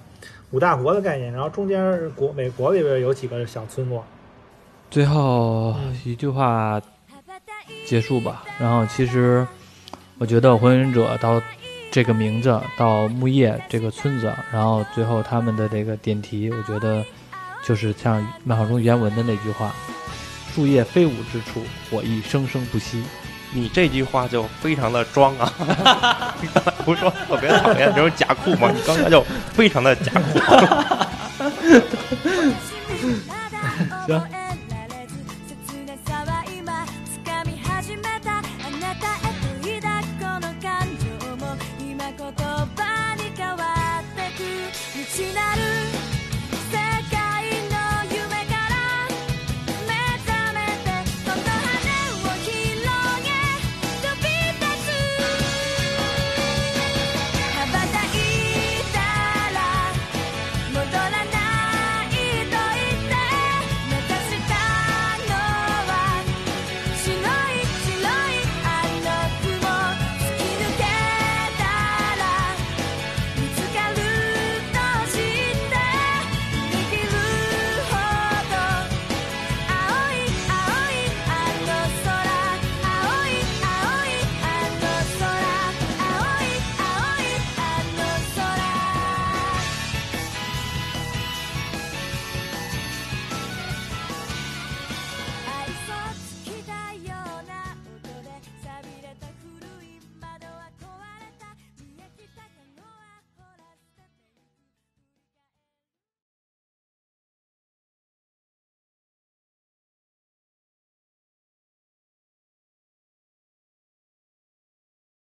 [0.52, 4.02] 五大国的概念，然后中间国美国里边有几个小村落。
[4.90, 6.80] 最后嗯一句话
[7.84, 8.42] 结束吧。
[8.58, 9.46] 然后其实
[10.16, 11.40] 我觉得《火影忍者》到
[11.90, 17.04] 这个名字到木叶这个村子，然后最后他们的这个点题，我觉得
[17.66, 19.74] 就是像漫画中原文的那句话
[20.54, 23.02] ：“树叶飞舞之处，火亦生生不息。
[23.52, 25.52] 你这句话就非常的装啊！
[26.40, 28.70] 你刚才不是说特别讨厌这种假酷吗？
[28.72, 29.20] 你刚才就
[29.52, 30.38] 非常的假酷。
[34.06, 34.22] 行